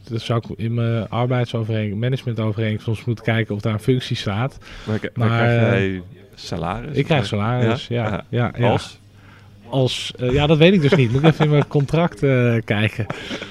[0.10, 4.58] Dat zou ik in mijn arbeidsovereenkomst, managementovereenkomst soms moeten kijken of daar een functie staat.
[4.88, 6.02] Maar, maar Maar, krijg eh, jij
[6.36, 6.98] salaris?
[6.98, 8.06] Ik krijg salaris, ja.
[8.10, 8.70] ja, ja, ja.
[8.72, 9.02] Als?
[9.70, 11.12] Als, eh, ja, dat weet ik dus niet.
[11.12, 13.06] Moet ik even in mijn contract eh, kijken.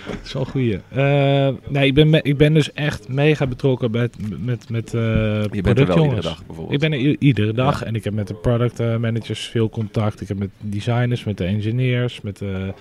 [0.07, 0.78] Dat is wel een goeie.
[0.89, 4.99] Eh, nee, ik ben, me- ik ben dus echt mega betrokken met, met, met Je
[5.51, 6.14] bent er wel productjongens.
[6.14, 6.83] iedere dag bijvoorbeeld.
[6.83, 7.87] Ik ben er iedere dag Ja.
[7.87, 10.20] en ik heb met de product managers veel contact.
[10.20, 12.72] Ik heb met designers, met de engineers, met de,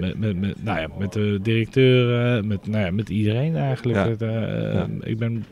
[0.00, 3.98] met, met, met, nou ja, met de directeuren, met, nou ja, met iedereen eigenlijk.
[3.98, 4.08] Ja.
[4.08, 4.20] Het,
[4.74, 4.86] Ja.
[5.02, 5.44] Ik ben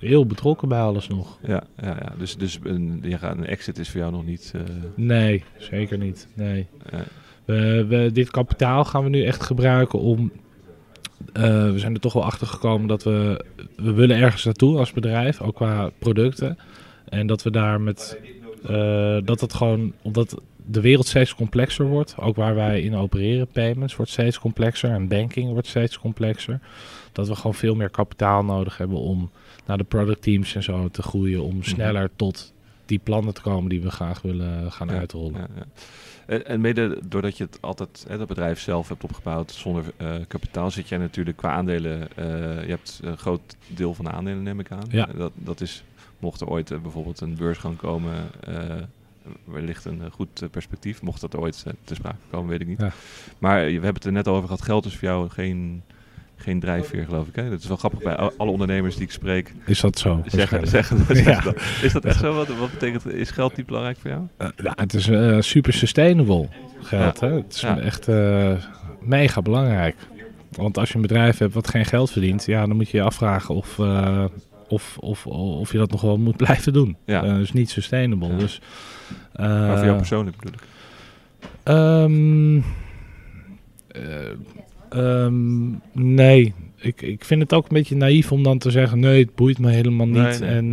[0.00, 1.38] heel betrokken bij alles nog.
[1.46, 2.12] Ja, ja, ja.
[2.18, 4.52] dus, dus een, gaat, een exit is voor jou nog niet...
[4.54, 4.60] eh,
[4.94, 6.28] Nee, zeker niet.
[6.34, 6.66] Nee.
[7.44, 10.32] We, we, dit kapitaal gaan we nu echt gebruiken om.
[11.32, 13.44] eh, we zijn er toch wel achter gekomen dat we.
[13.76, 16.58] We willen ergens naartoe als bedrijf, ook qua producten.
[17.08, 18.18] En dat we daar met.
[18.66, 19.92] eh, dat het gewoon.
[20.02, 22.14] Omdat de wereld steeds complexer wordt.
[22.18, 23.46] Ook waar wij in opereren.
[23.46, 24.90] Payments wordt steeds complexer.
[24.90, 26.60] En banking wordt steeds complexer.
[27.12, 29.30] Dat we gewoon veel meer kapitaal nodig hebben om
[29.70, 31.42] naar de productteams en zo te groeien.
[31.42, 32.52] Om sneller tot
[32.86, 35.32] die plannen te komen die we graag willen gaan Ja, uitrollen.
[35.40, 35.64] Ja, ja.
[36.26, 40.14] En, en mede doordat je het altijd, hè, dat bedrijf zelf hebt opgebouwd zonder eh,
[40.28, 42.24] kapitaal, zit jij natuurlijk qua aandelen, eh,
[42.64, 44.84] je hebt een groot deel van de aandelen neem ik aan.
[44.90, 45.06] Ja.
[45.16, 45.84] Dat, dat is,
[46.18, 48.14] mocht er ooit eh, bijvoorbeeld een beursgang komen,
[49.44, 51.02] wellicht een goed perspectief.
[51.02, 52.80] Mocht dat ooit te sprake komen, weet ik niet.
[52.80, 52.92] Ja.
[53.38, 55.82] Maar je- we hebben het er net over gehad, geld is voor jou geen,
[56.40, 57.34] geen drijfveer geloof ik.
[57.36, 57.50] Hè?
[57.50, 59.54] Dat is wel grappig bij al- alle ondernemers die ik spreek.
[59.66, 60.22] Is dat zo?
[60.26, 61.40] Zeggen, zeggen, zeggen Ja.
[61.40, 61.56] dat.
[61.82, 62.34] Is dat echt zo?
[62.34, 64.22] Wat, wat betekent, is geld niet belangrijk voor jou?
[64.36, 66.48] Eh, ja, het is eh, super sustainable
[66.80, 67.20] geld.
[67.20, 67.28] Hè?
[67.34, 67.78] Het is Ja.
[67.78, 68.52] echt eh,
[69.00, 69.96] mega belangrijk.
[70.50, 73.02] Want als je een bedrijf hebt wat geen geld verdient, ja, dan moet je je
[73.02, 73.78] afvragen of,
[74.68, 76.96] of, of, of je dat nog wel moet blijven doen.
[77.06, 77.20] Ja.
[77.22, 78.36] Dus niet sustainable.
[78.36, 78.60] Dus,
[79.36, 80.60] maar voor jou persoonlijk bedoel ik.
[81.62, 82.60] Ehm,
[84.90, 88.98] eh, ehm, nee, ik, ik vind het ook een beetje naïef om dan te zeggen:
[89.00, 90.40] nee, het boeit me helemaal niet.
[90.40, 90.48] Nee, nee.
[90.48, 90.72] En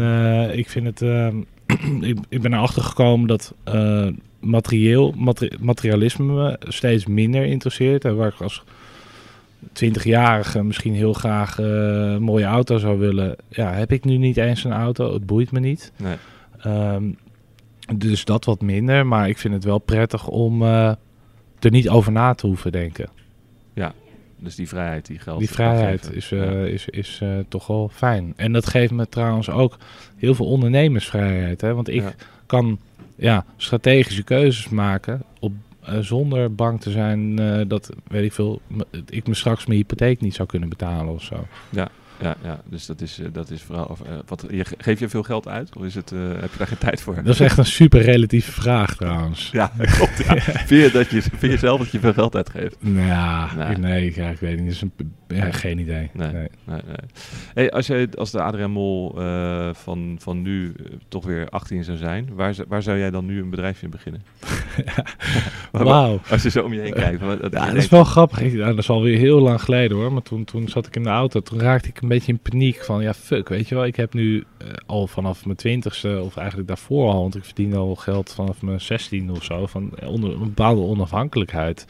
[0.49, 1.01] eh, ik vind het.
[1.01, 1.35] ehm,
[2.01, 4.07] ik, ik ben erachter gekomen dat eh,
[4.39, 8.05] materieel, materi- materialisme me steeds minder interesseert.
[8.05, 8.63] En waar ik als
[9.85, 11.65] 20-jarige misschien heel graag eh,
[12.13, 13.35] een mooie auto zou willen.
[13.49, 15.13] Ja, heb ik nu niet eens een auto.
[15.13, 15.91] Het boeit me niet.
[15.97, 16.15] Nee.
[16.59, 17.03] Ehm,
[17.95, 20.97] dus dat wat minder, maar ik vind het wel prettig om er
[21.59, 23.09] niet over na te hoeven denken.
[24.39, 26.15] Dus die vrijheid die geld Die vrijheid geven.
[26.15, 26.43] is, Ja.
[26.43, 28.33] eh, is, is eh, toch wel fijn.
[28.35, 29.77] En dat geeft me trouwens ook
[30.15, 31.61] heel veel ondernemersvrijheid.
[31.61, 31.73] Hè?
[31.73, 32.13] Want ik Ja.
[32.45, 32.79] kan
[33.15, 35.51] ja, strategische keuzes maken op,
[35.83, 38.61] eh, zonder bang te zijn eh, dat, weet ik veel,
[39.09, 41.45] ik me straks mijn hypotheek niet zou kunnen betalen of zo.
[41.69, 41.89] Ja,
[42.21, 43.85] ja, dus dat is, eh, dat is vooral...
[43.85, 45.75] of, eh, wat, je, ge- geef je veel geld uit?
[45.77, 47.15] Of is het, eh, heb je daar geen tijd voor?
[47.15, 49.49] Dat is echt een super relatieve vraag trouwens.
[49.51, 50.17] Ja, klopt.
[50.17, 50.35] Ja.
[50.69, 52.75] Vind, je dat je, vind je zelf dat je veel geld uitgeeft?
[52.79, 53.69] Nou, ja, Nee.
[53.71, 54.65] ik- nee, ja, ik weet niet.
[54.65, 54.91] Dat is een,
[55.27, 56.09] ja, geen idee.
[56.13, 56.31] Nee.
[56.31, 56.79] Nee.
[57.53, 59.15] Hey, als jij als de Adriaan Mol
[59.73, 60.73] van, van nu
[61.07, 63.91] toch weer 18 zou zijn, waar, zou- waar zou jij dan nu een bedrijfje in
[63.91, 64.21] beginnen?
[65.71, 66.19] Wauw.
[66.29, 67.19] Als je zo om je heen kijkt.
[67.41, 68.51] dat Ja, is wel grappig.
[68.51, 70.13] Ja, dat is alweer heel lang geleden hoor.
[70.13, 71.39] Maar toen, toen zat ik in de auto.
[71.39, 73.85] Toen raakte ik een beetje in paniek van ja, fuck, weet je wel.
[73.85, 77.73] Ik heb nu eh, al vanaf mijn twintigste, of eigenlijk daarvoor al, want ik verdien
[77.75, 81.85] al geld vanaf mijn 16 of zo, van eh, onder, een bepaalde onafhankelijkheid.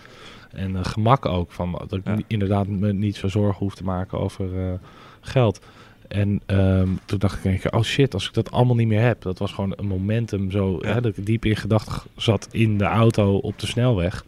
[0.52, 2.18] En eh, gemak ook, van dat ik Ja.
[2.28, 4.80] inderdaad me niet zo zorgen hoef te maken over
[5.22, 5.66] geld.
[6.08, 9.22] En ehm, toen dacht ik, keer, oh shit, als ik dat allemaal niet meer heb.
[9.22, 10.94] Dat was gewoon een momentum zo, Ja.
[10.94, 14.26] hè, dat ik diep in gedachten zat in de auto op de snelweg.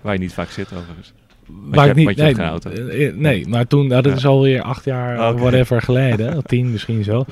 [0.00, 1.12] Waar je niet vaak zit overigens.
[1.46, 2.70] Waar je- ik niet, nee, auto.
[2.70, 7.04] eh, eh, nee, maar toen, nou, dat is alweer acht jaar, whatever geleden, tien misschien
[7.04, 7.24] zo.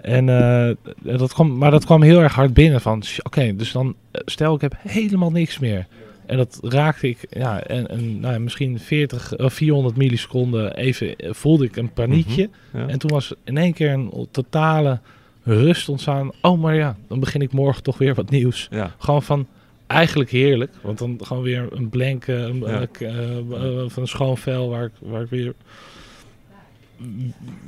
[0.00, 0.74] En eh,
[1.18, 4.60] dat kwam, maar dat kwam heel erg hard binnen van, oké, dus dan, stel ik
[4.60, 5.86] heb helemaal niks meer.
[6.26, 11.14] En dat raakte ik, ja, en, en nou, ja, misschien 40 of 400 milliseconden even
[11.18, 12.48] voelde ik een paniekje.
[12.72, 12.86] Ja.
[12.86, 15.00] En toen was in één keer een totale
[15.42, 16.30] rust ontstaan.
[16.42, 18.68] Oh, maar ja, dan begin ik morgen toch weer wat nieuws.
[18.70, 18.94] ja.
[18.98, 19.46] Gewoon van
[19.88, 20.72] eigenlijk heerlijk.
[20.82, 22.86] Want dan gewoon weer een blank eh, een, Ja.
[22.98, 23.44] eh, eh,
[23.86, 25.54] van een schoon vel waar ik, waar ik weer,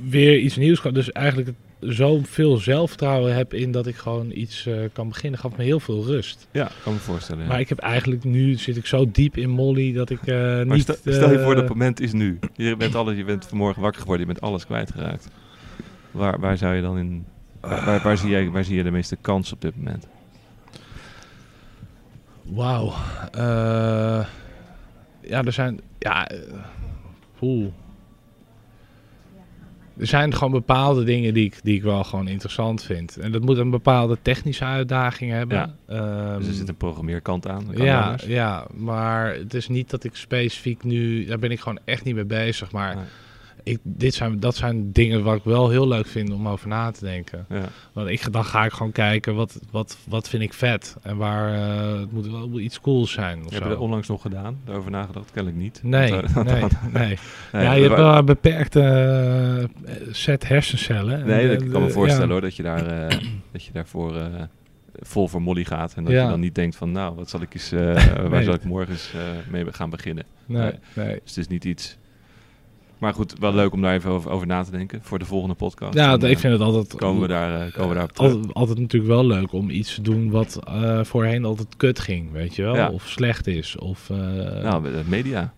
[0.08, 0.94] weer iets nieuws kan.
[0.94, 1.50] Dus eigenlijk
[1.80, 5.40] zoveel zelfvertrouwen heb in dat ik gewoon iets kan beginnen.
[5.40, 6.48] Gaf me heel veel rust.
[6.50, 7.42] ja, kan me voorstellen.
[7.42, 7.48] ja.
[7.48, 10.20] Maar ik heb eigenlijk nu zit ik zo diep in Molly dat ik
[10.64, 10.82] niet.
[10.82, 12.38] stel, stel je voor, dat moment is nu.
[12.54, 15.28] Je bent, alles, je bent vanmorgen wakker geworden, je bent alles kwijtgeraakt.
[16.10, 17.24] Waar, waar zou je dan in...
[17.60, 20.06] Waar, waar, waar zie jij, waar zie je de meeste kans op dit moment?
[22.50, 22.92] Wauw.
[23.32, 24.26] Eh,
[25.20, 25.80] ja, er zijn.
[25.98, 26.26] Ja.
[26.28, 26.38] eh,
[27.40, 27.66] Oeh.
[29.98, 33.16] Er zijn gewoon bepaalde dingen die ik, die ik wel gewoon interessant vind.
[33.16, 35.56] En dat moet een bepaalde technische uitdaging hebben.
[35.56, 35.74] Ja.
[35.86, 37.66] Ehm, Dus er zit een programmeerkant aan.
[37.74, 38.24] ja, anders.
[38.24, 41.24] ja, maar het is niet dat ik specifiek nu...
[41.24, 42.70] Daar ben ik gewoon echt niet mee bezig.
[42.72, 43.04] Maar Nee.
[43.62, 46.90] Ik, dit zijn, dat zijn dingen waar ik wel heel leuk vind om over na
[46.90, 47.46] te denken.
[47.48, 47.64] Ja.
[47.92, 50.96] Want ik, dan ga ik gewoon kijken, wat, wat, wat vind ik vet?
[51.02, 54.22] En waar eh, het moet wel iets cools zijn of Heb je dat onlangs nog
[54.22, 54.58] gedaan?
[54.64, 55.30] Daarover nagedacht?
[55.30, 55.80] Kennelijk niet.
[55.82, 57.18] Nee, Want, eh, nee, nee.
[57.52, 58.80] nee, ja, je hebt wel een beperkte
[59.84, 61.26] eh, set hersencellen.
[61.26, 62.32] Nee, dat eh, kan me voorstellen ja.
[62.32, 63.08] hoor, dat je, daar,
[63.52, 64.14] dat je daarvoor
[65.00, 65.94] vol voor Molly gaat.
[65.94, 66.22] En dat Ja.
[66.22, 67.70] je dan niet denkt van, nou, wat zal ik eens,
[68.30, 70.24] waar zal ik morgen eens eh, mee gaan beginnen.
[70.46, 71.20] Nee, nee.
[71.24, 71.98] Dus het is niet iets...
[73.00, 75.54] Maar goed, wel leuk om daar even over, over na te denken voor de volgende
[75.54, 75.94] podcast.
[75.94, 76.94] Ja, ik eh, vind het altijd...
[76.94, 78.32] Komen we daar, eh, komen we daar op terug.
[78.32, 82.32] altijd, altijd natuurlijk wel leuk om iets te doen wat eh, voorheen altijd kut ging,
[82.32, 82.74] weet je wel?
[82.74, 82.90] Ja.
[82.90, 84.08] Of slecht is, of
[84.62, 85.52] Nou, media.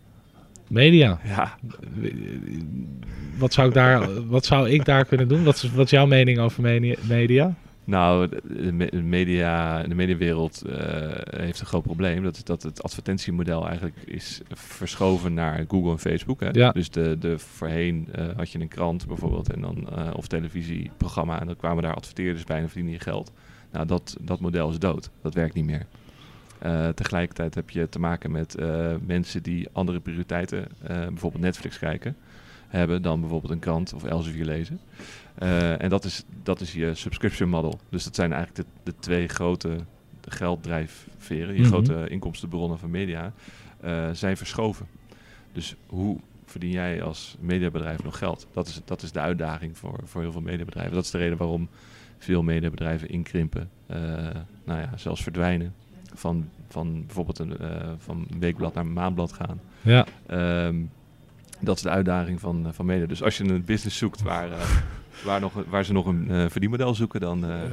[0.68, 1.20] media.
[1.24, 1.59] Ja,
[3.38, 5.45] Wat zou, ik daar, wat zou ik daar kunnen doen?
[5.45, 6.62] Wat is, wat is jouw mening over
[7.09, 7.55] media?
[7.84, 12.22] Nou, de, de me- de media, de mediawereld eh, heeft een groot probleem.
[12.22, 16.40] Dat is dat het advertentiemodel eigenlijk is verschoven naar Google en Facebook.
[16.40, 16.48] Hè?
[16.52, 16.70] Ja.
[16.70, 21.40] Dus de, de, voorheen eh, had je een krant bijvoorbeeld en dan, eh, of televisieprogramma
[21.40, 23.32] en dan kwamen daar adverteerders bij en verdienen je geld.
[23.70, 25.10] Nou, dat, dat model is dood.
[25.22, 25.86] Dat werkt niet meer.
[26.94, 28.56] Tegelijkertijd heb je te maken met
[29.06, 32.16] mensen die andere prioriteiten, bijvoorbeeld Netflix kijken,
[32.68, 34.80] hebben dan bijvoorbeeld een krant of Elsevier lezen.
[35.34, 37.78] Eh, en dat is, dat is je subscription model.
[37.88, 39.76] Dus dat zijn eigenlijk de, de twee grote
[40.28, 41.68] gelddrijfveren, je Mhm.
[41.68, 43.32] grote inkomstenbronnen van media,
[43.80, 44.86] eh, zijn verschoven.
[45.52, 48.46] Dus hoe verdien jij als mediabedrijf nog geld?
[48.52, 50.94] Dat is, dat is de uitdaging voor, voor heel veel mediabedrijven.
[50.94, 51.68] Dat is de reden waarom
[52.18, 53.96] veel mediabedrijven inkrimpen, eh,
[54.64, 55.74] nou ja, zelfs verdwijnen.
[56.14, 57.56] Van, van bijvoorbeeld een,
[57.98, 59.60] van een weekblad naar een maandblad gaan.
[59.80, 60.76] Ja, Ehm,
[61.60, 63.06] dat is de uitdaging van, van media.
[63.06, 64.48] Dus als je een business zoekt waar,
[65.24, 67.44] waar, nog, waar ze nog een eh, verdienmodel zoeken, dan...
[67.44, 67.70] eh, Eh,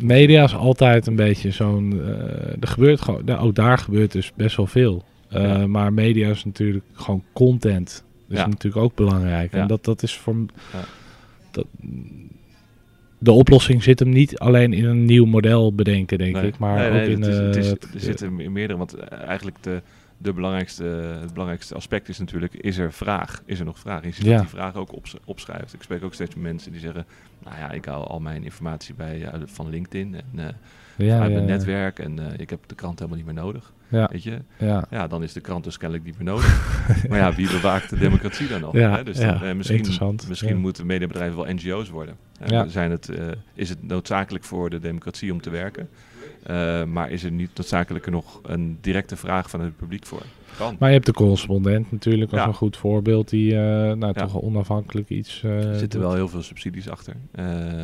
[0.00, 2.00] media is altijd een beetje zo'n.
[2.60, 3.24] er gebeurt gewoon.
[3.24, 5.04] nou, ook daar gebeurt dus best wel veel.
[5.28, 5.66] Ja.
[5.66, 8.04] Maar media is natuurlijk gewoon content.
[8.28, 8.46] Dat is Ja.
[8.50, 9.52] natuurlijk ook belangrijk.
[9.52, 10.34] En dat, dat is voor.
[11.50, 11.66] Dat,
[13.18, 16.46] de oplossing zit hem niet alleen in een nieuw model bedenken, denk nee.
[16.46, 16.58] ik.
[16.58, 17.22] Maar Nee, ook in.
[17.22, 19.82] het is, het is, er zitten me- meerdere, want eigenlijk de,
[20.22, 20.84] de belangrijkste,
[21.20, 23.42] het belangrijkste aspect is natuurlijk, is er vraag?
[23.44, 24.04] Is er nog vraag?
[24.04, 24.30] Ja.
[24.30, 25.74] dat die vraag ook ops- opschuift.
[25.74, 27.06] Ik spreek ook steeds met mensen die zeggen,
[27.38, 31.28] nou ja, ik haal al mijn informatie bij, eh, van LinkedIn en eh, ja, uit
[31.28, 33.72] ja, mijn netwerk en eh, ik heb de krant helemaal niet meer nodig.
[33.88, 34.38] Ja, Weet je?
[34.56, 34.84] ja.
[34.90, 36.78] Ja, dan is de krant dus kennelijk niet meer nodig.
[37.08, 38.74] maar ja, wie bewaakt de democratie dan nog?
[38.74, 39.04] Ja, hè?
[39.04, 42.16] Dus dan, misschien, interessant, misschien moeten mediabedrijven wel NGO's worden.
[42.46, 42.68] Ja.
[42.68, 43.10] zijn het,
[43.54, 45.88] is het noodzakelijk voor de democratie om te werken?
[46.46, 50.22] Uh, maar is er niet noodzakelijk nog een directe vraag van het publiek voor?
[50.56, 50.76] Kan.
[50.78, 54.12] Maar je hebt de correspondent natuurlijk als een goed voorbeeld die uh, nou, ja.
[54.12, 55.42] toch onafhankelijk iets.
[55.42, 57.14] Uh, er zitten wel heel veel subsidies achter.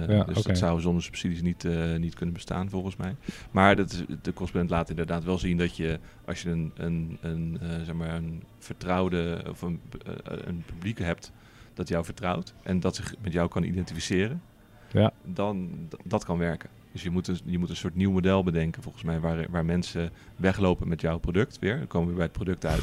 [0.08, 3.14] Ja, dus dat zou zonder subsidies niet, niet kunnen bestaan volgens mij.
[3.50, 7.18] Maar dat is, de correspondent laat inderdaad wel zien dat je als je een, een,
[7.20, 9.80] een, zeg maar een vertrouwde of een,
[10.24, 11.32] een publiek hebt
[11.74, 14.42] dat jou vertrouwt en dat zich met jou kan identificeren,
[14.90, 15.12] ja.
[15.24, 15.70] dan
[16.04, 16.70] dat kan werken.
[16.96, 19.64] Dus je moet, een, je moet een soort nieuw model bedenken, volgens mij, waar, waar
[19.64, 21.78] mensen weglopen met jouw product weer.
[21.78, 22.82] Dan komen we bij het product uit.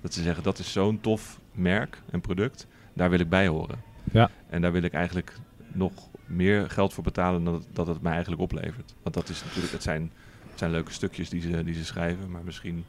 [0.00, 3.78] Dat ze zeggen, dat is zo'n tof merk en product, daar wil ik bij horen.
[4.12, 4.30] Ja.
[4.48, 5.34] En daar wil ik eigenlijk
[5.72, 5.92] nog
[6.26, 8.94] meer geld voor betalen dan dat het mij eigenlijk oplevert.
[9.02, 10.12] Want dat is natuurlijk, het zijn,
[10.50, 12.84] het zijn leuke stukjes die ze, die ze schrijven, maar misschien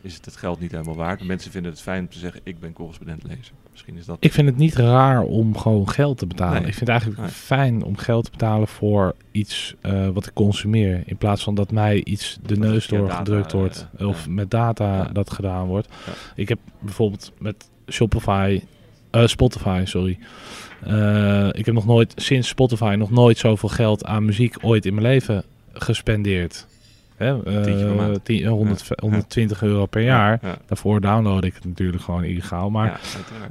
[0.00, 1.24] is het het geld niet helemaal waard.
[1.24, 3.54] Mensen vinden het fijn om te zeggen, ik ben correspondent lezer.
[3.74, 4.16] Misschien is dat...
[4.20, 6.58] Ik vind het niet raar om gewoon geld te betalen.
[6.58, 11.02] Ik vind het eigenlijk fijn om geld te betalen voor iets uh, wat ik consumeer.
[11.06, 13.86] In plaats van dat mij iets de neus door gedrukt wordt.
[13.98, 15.88] Uh, of met data dat gedaan wordt.
[16.34, 18.60] Ik heb bijvoorbeeld met Shopify,
[19.12, 20.18] uh, Spotify, sorry.
[21.50, 25.06] ik heb nog nooit, sinds Spotify, nog nooit zoveel geld aan muziek ooit in mijn
[25.06, 26.66] leven gespendeerd.
[27.16, 30.40] Hè, uh, 10, 100, 120 euro per jaar.
[30.66, 32.70] Daarvoor download ik het natuurlijk gewoon illegaal.
[32.70, 33.00] Maar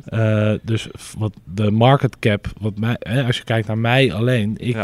[0.09, 0.87] uh, dus
[1.17, 4.77] wat de market cap, wat mij, hè, als je kijkt naar mij alleen, ik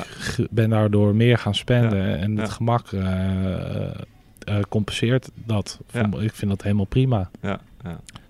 [0.50, 5.80] ben daardoor meer gaan spenden en het gemak uh, compenseert dat.
[6.20, 7.30] Ik vind dat helemaal prima.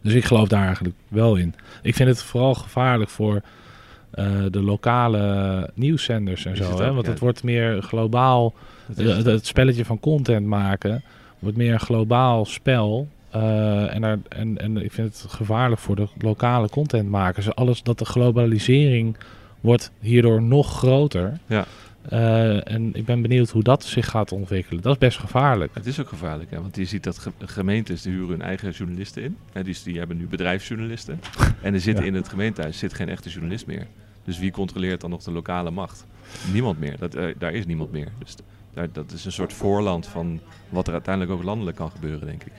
[0.02, 1.56] Dus ik geloof daar eigenlijk wel in.
[1.82, 3.42] Ik vind het vooral gevaarlijk voor
[4.52, 6.82] de lokale nieuwszenders en zo.
[6.82, 6.94] Hè?
[6.94, 8.54] Want het wordt meer globaal
[8.96, 11.04] het, het, spelletje van content maken
[11.40, 13.08] wordt meer een globaal spel.
[13.36, 17.56] Uh, en, er, en, en ik vind het gevaarlijk voor de lokale contentmakers.
[17.56, 19.18] Alles dat de globalisering
[19.60, 21.38] wordt hierdoor nog groter.
[21.46, 21.66] Ja.
[22.14, 24.82] Uh, en ik ben benieuwd hoe dat zich gaat ontwikkelen.
[24.82, 25.72] Dat is best gevaarlijk.
[25.74, 26.62] Het is ook gevaarlijk, hè?
[26.62, 29.38] want je ziet dat gemeentes die huren hun eigen journalisten in.
[29.52, 31.20] Hè, die, die hebben nu bedrijfsjournalisten.
[31.62, 33.88] en er zit in het gemeentehuis zit geen echte journalist meer.
[34.24, 36.06] Dus wie controleert dan nog de lokale macht?
[36.54, 36.98] Niemand meer.
[37.00, 38.12] Dat, uh, daar is niemand meer.
[38.20, 38.36] Dus
[38.92, 40.40] dat is een soort voorland van
[40.70, 42.54] wat er uiteindelijk ook landelijk kan gebeuren, denk ik.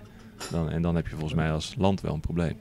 [0.51, 2.57] Dan, en dan heb je volgens mij als land wel een probleem.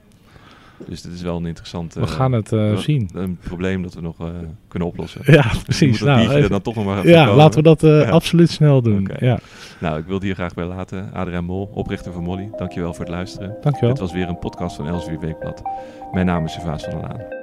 [0.86, 1.94] Dus dit is wel een interessant...
[1.94, 3.10] We gaan het uh, zien.
[3.12, 4.26] Een probleem dat we nog uh,
[4.68, 5.20] kunnen oplossen.
[5.24, 6.00] Ja, precies.
[6.00, 8.10] Nou, dan toch nog maar ja, laten we dat uh, ja.
[8.10, 9.00] absoluut snel doen.
[9.00, 9.28] Okay.
[9.28, 9.38] Ja.
[9.78, 11.12] Nou, ik wil hier graag bij laten.
[11.12, 12.50] Adriaan Mol, oprichter van Molly.
[12.56, 13.56] Dankjewel voor het luisteren.
[13.60, 13.90] Dankjewel.
[13.90, 15.62] Dit was weer een podcast van Elsevier Weekblad.
[16.12, 17.39] Mijn naam is Servaas van der Laan.